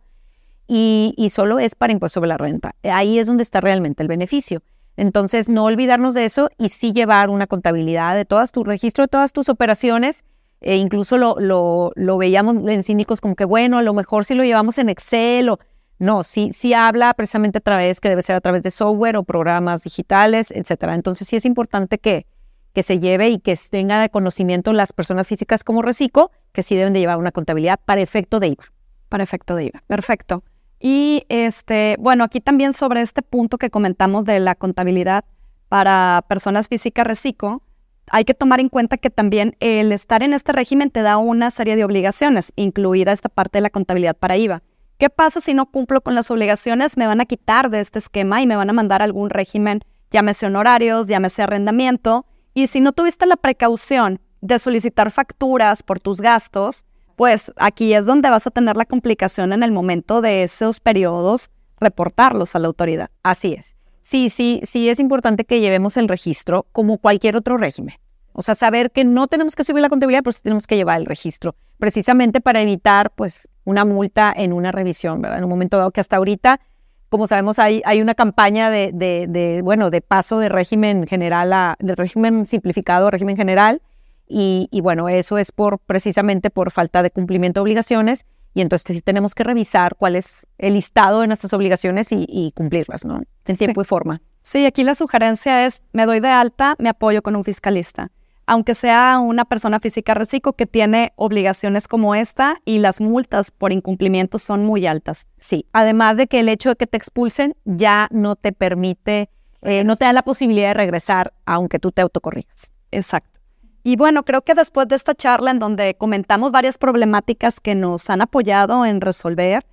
y, 0.69 1.13
y, 1.19 1.29
solo 1.29 1.59
es 1.59 1.75
para 1.75 1.93
impuesto 1.93 2.15
sobre 2.15 2.29
la 2.29 2.39
renta. 2.39 2.75
Ahí 2.83 3.19
es 3.19 3.27
donde 3.27 3.43
está 3.43 3.61
realmente 3.61 4.03
el 4.03 4.09
beneficio. 4.09 4.63
Entonces, 4.97 5.51
no 5.51 5.67
olvidarnos 5.67 6.15
de 6.15 6.25
eso 6.25 6.49
y 6.57 6.71
sí 6.71 6.93
llevar 6.93 7.29
una 7.29 7.47
contabilidad 7.47 8.17
de 8.17 8.25
todas 8.25 8.53
tu 8.53 8.65
registro 8.65 9.05
de 9.05 9.09
todas 9.09 9.35
tus 9.35 9.51
operaciones. 9.51 10.25
E 10.63 10.77
incluso 10.77 11.19
lo, 11.19 11.37
lo, 11.41 11.93
lo 11.95 12.17
veíamos 12.17 12.67
en 12.67 12.83
cínicos 12.83 13.21
como 13.21 13.37
que, 13.37 13.45
bueno, 13.45 13.77
a 13.77 13.83
lo 13.83 13.93
mejor 13.93 14.25
si 14.25 14.35
lo 14.35 14.45
llevamos 14.45 14.79
en 14.79 14.89
Excel 14.89 15.51
o 15.51 15.59
no, 16.01 16.23
sí, 16.23 16.51
sí 16.53 16.73
habla 16.73 17.13
precisamente 17.13 17.59
a 17.59 17.61
través, 17.61 18.01
que 18.01 18.09
debe 18.09 18.23
ser 18.23 18.35
a 18.35 18.41
través 18.41 18.63
de 18.63 18.71
software 18.71 19.19
o 19.19 19.23
programas 19.23 19.85
digitales, 19.85 20.51
etcétera. 20.51 20.95
Entonces 20.95 21.29
sí 21.29 21.37
es 21.37 21.45
importante 21.45 21.99
que, 21.99 22.27
que 22.73 22.83
se 22.83 22.99
lleve 22.99 23.29
y 23.29 23.39
que 23.39 23.55
tenga 23.71 24.09
conocimiento 24.09 24.73
las 24.73 24.95
personas 24.95 25.27
físicas 25.27 25.63
como 25.63 25.83
Reciclo, 25.83 26.31
que 26.53 26.63
sí 26.63 26.75
deben 26.75 26.95
de 26.95 27.01
llevar 27.01 27.19
una 27.19 27.33
contabilidad 27.33 27.79
para 27.85 28.01
efecto 28.01 28.41
de 28.41 28.49
IVA. 28.49 28.65
Para 29.11 29.23
efecto 29.23 29.55
de 29.57 29.65
IVA. 29.65 29.83
Perfecto. 29.87 30.43
Y 30.81 31.25
este, 31.29 31.97
bueno, 32.01 32.25
aquí 32.25 32.41
también 32.41 32.73
sobre 32.73 33.03
este 33.03 33.21
punto 33.21 33.59
que 33.59 33.69
comentamos 33.69 34.25
de 34.25 34.41
la 34.41 34.55
contabilidad 34.55 35.27
para 35.69 36.25
personas 36.29 36.69
físicas 36.69 37.07
Reciclo, 37.07 37.63
hay 38.11 38.25
que 38.25 38.33
tomar 38.33 38.61
en 38.61 38.71
cuenta 38.71 38.97
que 38.97 39.11
también 39.11 39.55
el 39.61 39.93
estar 39.93 40.23
en 40.23 40.33
este 40.33 40.53
régimen 40.53 40.91
te 40.91 41.03
da 41.03 41.19
una 41.19 41.51
serie 41.51 41.77
de 41.77 41.85
obligaciones, 41.85 42.55
incluida 42.57 43.13
esta 43.13 43.29
parte 43.29 43.59
de 43.59 43.63
la 43.63 43.71
contabilidad 43.71 44.17
para 44.17 44.39
IVA. 44.39 44.63
¿Qué 45.01 45.09
pasa 45.09 45.41
si 45.41 45.55
no 45.55 45.65
cumplo 45.65 46.03
con 46.03 46.15
las 46.15 46.31
obligaciones? 46.31 46.99
Me 46.99 47.07
van 47.07 47.23
a 47.23 47.25
quitar 47.25 47.71
de 47.71 47.81
este 47.81 47.99
esquema 47.99 48.43
y 48.43 48.47
me 48.47 48.55
van 48.55 48.69
a 48.69 48.75
mandar 48.75 49.01
algún 49.01 49.31
régimen, 49.31 49.81
llámese 50.11 50.45
honorarios, 50.45 51.07
llámese 51.07 51.43
arrendamiento. 51.43 52.27
Y 52.53 52.67
si 52.67 52.81
no 52.81 52.93
tuviste 52.93 53.25
la 53.25 53.37
precaución 53.37 54.21
de 54.43 54.59
solicitar 54.59 55.11
facturas 55.11 55.83
por 55.83 56.01
tus 56.01 56.21
gastos, 56.21 56.85
pues 57.17 57.51
aquí 57.57 57.95
es 57.95 58.05
donde 58.05 58.29
vas 58.29 58.47
a 58.47 58.51
tener 58.51 58.77
la 58.77 58.85
complicación 58.85 59.55
en 59.55 59.63
el 59.63 59.73
momento 59.73 60.21
de 60.21 60.43
esos 60.43 60.81
periodos, 60.81 61.51
reportarlos 61.81 62.55
a 62.55 62.59
la 62.59 62.67
autoridad. 62.67 63.09
Así 63.23 63.55
es. 63.55 63.77
Sí, 64.03 64.29
sí, 64.29 64.61
sí 64.65 64.91
es 64.91 65.01
importante 65.01 65.47
que 65.47 65.61
llevemos 65.61 65.97
el 65.97 66.09
registro 66.09 66.67
como 66.73 66.99
cualquier 66.99 67.39
otro 67.39 67.57
régimen. 67.57 67.95
O 68.33 68.43
sea, 68.43 68.55
saber 68.55 68.91
que 68.91 69.05
no 69.05 69.29
tenemos 69.29 69.57
que 69.57 69.65
subir 69.65 69.81
la 69.81 69.89
contabilidad, 69.89 70.23
pero 70.25 70.33
sí 70.33 70.43
tenemos 70.43 70.67
que 70.67 70.77
llevar 70.77 71.01
el 71.01 71.07
registro, 71.07 71.57
precisamente 71.79 72.43
para 72.43 72.61
evitar, 72.61 73.11
pues, 73.13 73.49
una 73.65 73.85
multa 73.85 74.33
en 74.35 74.53
una 74.53 74.73
revisión, 74.73 75.21
¿verdad? 75.21 75.39
En 75.39 75.45
un 75.45 75.51
momento 75.51 75.77
dado 75.77 75.91
que 75.91 76.01
hasta 76.01 76.17
ahorita, 76.17 76.61
como 77.09 77.27
sabemos, 77.27 77.59
hay, 77.59 77.83
hay 77.85 78.01
una 78.01 78.15
campaña 78.15 78.71
de, 78.71 78.93
de, 78.93 79.61
bueno, 79.63 79.91
de 79.91 80.01
paso 80.01 80.39
de 80.39 80.49
régimen 80.49 81.07
general 81.07 81.53
a, 81.53 81.77
de 81.79 81.95
régimen 81.95 82.47
simplificado 82.47 83.09
a 83.09 83.11
régimen 83.11 83.37
general, 83.37 83.83
y, 84.27 84.69
y, 84.71 84.81
bueno, 84.81 85.09
eso 85.09 85.39
es 85.39 85.51
por, 85.51 85.81
precisamente 85.81 86.51
por 86.51 86.71
falta 86.71 87.03
de 87.03 87.11
cumplimiento 87.11 87.61
de 87.61 87.63
obligaciones, 87.63 88.27
y 88.55 88.61
entonces 88.61 88.97
sí 88.97 89.03
tenemos 89.03 89.35
que 89.35 89.43
revisar 89.43 89.97
cuál 89.97 90.17
es 90.17 90.47
el 90.59 90.75
listado 90.75 91.21
de 91.21 91.27
nuestras 91.27 91.53
obligaciones 91.53 92.13
y, 92.13 92.27
y 92.29 92.53
cumplirlas, 92.53 93.05
¿no? 93.05 93.23
En 93.47 93.57
tiempo 93.57 93.81
y 93.83 93.85
forma. 93.85 94.23
Sí, 94.43 94.67
aquí 94.67 94.85
la 94.85 94.95
sugerencia 94.95 95.67
es, 95.67 95.83
me 95.93 96.07
doy 96.07 96.21
de 96.21 96.29
alta, 96.29 96.77
me 96.79 96.89
apoyo 96.89 97.23
con 97.23 97.37
un 97.37 97.45
fiscalista 97.45 98.11
aunque 98.51 98.75
sea 98.75 99.21
una 99.21 99.45
persona 99.45 99.79
física 99.79 100.13
reciclo 100.13 100.55
que 100.55 100.67
tiene 100.67 101.13
obligaciones 101.15 101.87
como 101.87 102.17
esta 102.17 102.57
y 102.65 102.81
las 102.81 103.01
multas 103.01 103.53
por 103.53 103.73
incumplimiento 103.73 104.41
son 104.41 104.67
muy 104.67 104.89
altas. 104.89 105.29
Sí, 105.39 105.67
además 105.73 106.17
de 106.17 106.27
que 106.27 106.41
el 106.41 106.49
hecho 106.49 106.71
de 106.71 106.75
que 106.75 106.89
te 106.89 106.97
expulsen 106.97 107.55
ya 107.65 108.09
no 108.11 108.35
te 108.35 108.51
permite, 108.51 109.31
eh, 109.63 109.85
no 109.85 109.95
te 109.95 110.05
da 110.05 110.13
la 110.13 110.25
posibilidad 110.25 110.71
de 110.71 110.75
regresar 110.75 111.33
aunque 111.47 111.79
tú 111.79 111.93
te 111.93 112.03
autocorrijas. 112.03 112.73
Exacto. 112.91 113.39
Y 113.85 113.95
bueno, 113.95 114.25
creo 114.25 114.43
que 114.43 114.57
después 114.57 114.89
de 114.89 114.97
esta 114.97 115.15
charla 115.15 115.53
en 115.53 115.61
donde 115.61 115.95
comentamos 115.95 116.51
varias 116.51 116.77
problemáticas 116.77 117.61
que 117.61 117.77
nos 117.77 118.11
han 118.11 118.21
apoyado 118.21 118.85
en 118.85 119.01
resolver, 119.01 119.65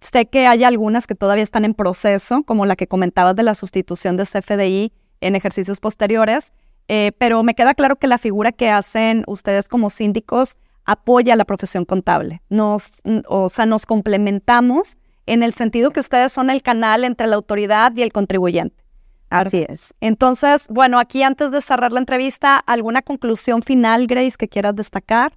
sé 0.00 0.26
que 0.26 0.46
hay 0.46 0.62
algunas 0.62 1.06
que 1.06 1.14
todavía 1.14 1.42
están 1.42 1.64
en 1.64 1.72
proceso, 1.72 2.42
como 2.42 2.66
la 2.66 2.76
que 2.76 2.86
comentabas 2.86 3.34
de 3.34 3.44
la 3.44 3.54
sustitución 3.54 4.18
de 4.18 4.24
CFDI 4.24 4.92
en 5.22 5.36
ejercicios 5.36 5.80
posteriores, 5.80 6.52
eh, 6.88 7.12
pero 7.18 7.42
me 7.42 7.54
queda 7.54 7.74
claro 7.74 7.96
que 7.96 8.06
la 8.06 8.18
figura 8.18 8.52
que 8.52 8.70
hacen 8.70 9.24
ustedes 9.26 9.68
como 9.68 9.90
síndicos 9.90 10.56
apoya 10.84 11.32
a 11.34 11.36
la 11.36 11.44
profesión 11.44 11.84
contable. 11.84 12.42
Nos, 12.48 13.02
o 13.28 13.48
sea, 13.48 13.66
nos 13.66 13.86
complementamos 13.86 14.96
en 15.26 15.42
el 15.42 15.52
sentido 15.52 15.90
que 15.90 16.00
ustedes 16.00 16.32
son 16.32 16.50
el 16.50 16.62
canal 16.62 17.04
entre 17.04 17.26
la 17.26 17.36
autoridad 17.36 17.92
y 17.96 18.02
el 18.02 18.12
contribuyente. 18.12 18.84
Así 19.28 19.66
es. 19.68 19.92
Entonces, 20.00 20.68
bueno, 20.70 21.00
aquí 21.00 21.24
antes 21.24 21.50
de 21.50 21.60
cerrar 21.60 21.92
la 21.92 21.98
entrevista, 21.98 22.58
¿alguna 22.58 23.02
conclusión 23.02 23.62
final, 23.62 24.06
Grace, 24.06 24.36
que 24.38 24.48
quieras 24.48 24.76
destacar? 24.76 25.32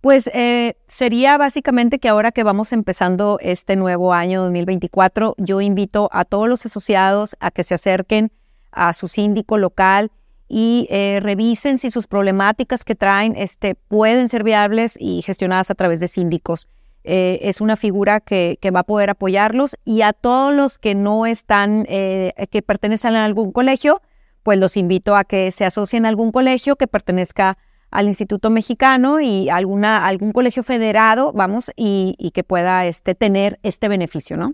Pues 0.00 0.30
eh, 0.32 0.76
sería 0.86 1.36
básicamente 1.38 1.98
que 1.98 2.08
ahora 2.08 2.30
que 2.30 2.44
vamos 2.44 2.72
empezando 2.72 3.38
este 3.40 3.74
nuevo 3.74 4.12
año 4.12 4.42
2024, 4.42 5.34
yo 5.38 5.60
invito 5.60 6.08
a 6.12 6.24
todos 6.24 6.48
los 6.48 6.64
asociados 6.64 7.36
a 7.40 7.50
que 7.50 7.64
se 7.64 7.74
acerquen 7.74 8.32
a 8.70 8.92
su 8.92 9.08
síndico 9.08 9.58
local 9.58 10.10
y 10.54 10.86
eh, 10.90 11.18
revisen 11.22 11.78
si 11.78 11.88
sus 11.88 12.06
problemáticas 12.06 12.84
que 12.84 12.94
traen 12.94 13.36
este, 13.36 13.74
pueden 13.74 14.28
ser 14.28 14.44
viables 14.44 14.98
y 15.00 15.22
gestionadas 15.22 15.70
a 15.70 15.74
través 15.74 15.98
de 16.00 16.08
síndicos. 16.08 16.68
Eh, 17.04 17.38
es 17.40 17.62
una 17.62 17.74
figura 17.74 18.20
que, 18.20 18.58
va 18.70 18.80
a 18.80 18.84
poder 18.84 19.08
apoyarlos 19.08 19.78
y 19.86 20.02
a 20.02 20.12
todos 20.12 20.54
los 20.54 20.78
que 20.78 20.94
no 20.94 21.24
están, 21.24 21.86
eh, 21.88 22.34
que 22.50 22.60
pertenecen 22.60 23.16
a 23.16 23.24
algún 23.24 23.50
colegio, 23.50 24.02
pues 24.42 24.58
los 24.58 24.76
invito 24.76 25.16
a 25.16 25.24
que 25.24 25.50
se 25.52 25.64
asocien 25.64 26.04
a 26.04 26.10
algún 26.10 26.32
colegio 26.32 26.76
que 26.76 26.86
pertenezca 26.86 27.56
al 27.90 28.06
Instituto 28.06 28.50
Mexicano 28.50 29.22
y 29.22 29.48
alguna, 29.48 30.06
algún 30.06 30.32
colegio 30.32 30.62
federado, 30.62 31.32
vamos, 31.32 31.72
y, 31.76 32.30
que 32.34 32.44
pueda 32.44 32.84
este, 32.84 33.14
tener 33.14 33.58
este 33.62 33.88
beneficio, 33.88 34.36
¿no? 34.36 34.52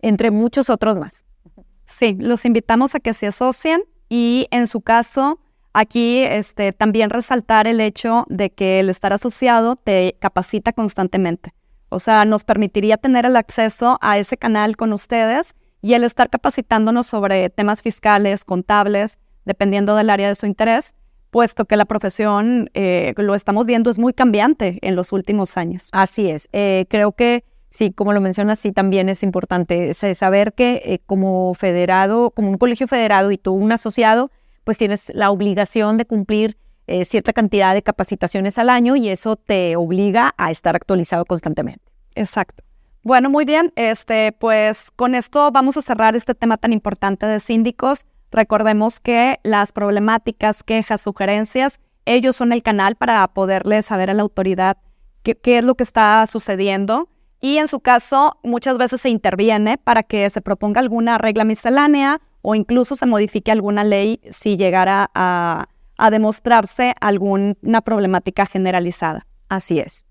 Entre 0.00 0.30
muchos 0.30 0.68
otros 0.68 0.98
más. 0.98 1.24
Sí, 1.86 2.18
los 2.20 2.44
invitamos 2.44 2.94
a 2.94 3.00
que 3.00 3.14
se 3.14 3.28
asocien 3.28 3.82
y 4.08 4.46
en 4.50 4.66
su 4.66 4.80
caso, 4.80 5.40
aquí 5.72 6.20
este, 6.20 6.72
también 6.72 7.10
resaltar 7.10 7.66
el 7.66 7.80
hecho 7.80 8.24
de 8.28 8.50
que 8.50 8.80
el 8.80 8.90
estar 8.90 9.12
asociado 9.12 9.76
te 9.76 10.16
capacita 10.18 10.72
constantemente. 10.72 11.54
O 11.90 11.98
sea, 11.98 12.24
nos 12.24 12.44
permitiría 12.44 12.96
tener 12.96 13.24
el 13.26 13.36
acceso 13.36 13.98
a 14.00 14.18
ese 14.18 14.36
canal 14.36 14.76
con 14.76 14.92
ustedes 14.92 15.54
y 15.80 15.94
el 15.94 16.04
estar 16.04 16.28
capacitándonos 16.28 17.06
sobre 17.06 17.48
temas 17.50 17.82
fiscales, 17.82 18.44
contables, 18.44 19.18
dependiendo 19.44 19.96
del 19.96 20.10
área 20.10 20.28
de 20.28 20.34
su 20.34 20.46
interés, 20.46 20.94
puesto 21.30 21.64
que 21.64 21.76
la 21.76 21.84
profesión, 21.84 22.70
eh, 22.74 23.14
lo 23.16 23.34
estamos 23.34 23.66
viendo, 23.66 23.90
es 23.90 23.98
muy 23.98 24.12
cambiante 24.12 24.78
en 24.82 24.96
los 24.96 25.12
últimos 25.12 25.56
años. 25.56 25.88
Así 25.92 26.30
es. 26.30 26.48
Eh, 26.52 26.86
creo 26.88 27.12
que 27.12 27.44
Sí, 27.70 27.92
como 27.92 28.12
lo 28.12 28.20
mencionas, 28.20 28.58
sí, 28.58 28.72
también 28.72 29.08
es 29.08 29.22
importante 29.22 29.92
saber 29.92 30.54
que 30.54 30.82
eh, 30.84 31.00
como 31.04 31.52
federado, 31.54 32.30
como 32.30 32.50
un 32.50 32.58
colegio 32.58 32.88
federado 32.88 33.30
y 33.30 33.38
tú 33.38 33.52
un 33.52 33.72
asociado, 33.72 34.30
pues 34.64 34.78
tienes 34.78 35.12
la 35.14 35.30
obligación 35.30 35.96
de 35.98 36.06
cumplir 36.06 36.56
eh, 36.86 37.04
cierta 37.04 37.34
cantidad 37.34 37.74
de 37.74 37.82
capacitaciones 37.82 38.56
al 38.56 38.70
año 38.70 38.96
y 38.96 39.10
eso 39.10 39.36
te 39.36 39.76
obliga 39.76 40.34
a 40.38 40.50
estar 40.50 40.74
actualizado 40.74 41.26
constantemente. 41.26 41.84
Exacto. 42.14 42.64
Bueno, 43.02 43.28
muy 43.28 43.44
bien. 43.44 43.72
Este, 43.76 44.32
pues 44.32 44.90
con 44.96 45.14
esto 45.14 45.50
vamos 45.50 45.76
a 45.76 45.82
cerrar 45.82 46.16
este 46.16 46.34
tema 46.34 46.56
tan 46.56 46.72
importante 46.72 47.26
de 47.26 47.40
síndicos. 47.40 48.06
Recordemos 48.30 49.00
que 49.00 49.38
las 49.42 49.72
problemáticas, 49.72 50.62
quejas, 50.62 51.02
sugerencias, 51.02 51.80
ellos 52.06 52.36
son 52.36 52.52
el 52.52 52.62
canal 52.62 52.96
para 52.96 53.26
poderle 53.28 53.82
saber 53.82 54.08
a 54.08 54.14
la 54.14 54.22
autoridad 54.22 54.78
qué, 55.22 55.36
qué 55.36 55.58
es 55.58 55.64
lo 55.64 55.74
que 55.74 55.84
está 55.84 56.26
sucediendo 56.26 57.10
y 57.40 57.58
en 57.58 57.68
su 57.68 57.80
caso 57.80 58.38
muchas 58.42 58.76
veces 58.78 59.00
se 59.00 59.10
interviene 59.10 59.78
para 59.78 60.02
que 60.02 60.28
se 60.30 60.40
proponga 60.40 60.80
alguna 60.80 61.18
regla 61.18 61.44
miscelánea 61.44 62.20
o 62.42 62.54
incluso 62.54 62.96
se 62.96 63.06
modifique 63.06 63.52
alguna 63.52 63.84
ley 63.84 64.20
si 64.30 64.56
llegara 64.56 65.10
a, 65.14 65.68
demostrarse 66.10 66.94
alguna 67.00 67.80
problemática 67.82 68.46
generalizada. 68.46 69.26
Así 69.48 69.80
es. 69.80 70.06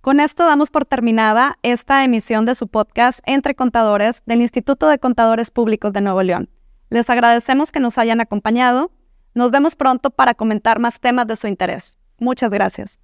Con 0.00 0.18
esto 0.18 0.46
damos 0.46 0.70
por 0.70 0.86
terminada 0.86 1.58
esta 1.62 2.04
emisión 2.04 2.46
de 2.46 2.54
su 2.54 2.68
podcast 2.68 3.20
Entre 3.26 3.54
Contadores 3.54 4.22
del 4.24 4.40
Instituto 4.40 4.88
de 4.88 4.98
Contadores 4.98 5.50
Públicos 5.50 5.92
de 5.92 6.00
Nuevo 6.00 6.22
León. 6.22 6.48
Les 6.88 7.10
agradecemos 7.10 7.70
que 7.70 7.80
nos 7.80 7.98
hayan 7.98 8.22
acompañado. 8.22 8.92
Nos 9.34 9.50
vemos 9.52 9.76
pronto 9.76 10.10
para 10.10 10.32
comentar 10.32 10.78
más 10.78 11.00
temas 11.00 11.26
de 11.26 11.36
su 11.36 11.48
interés. 11.48 11.98
Muchas 12.18 12.48
gracias. 12.48 12.98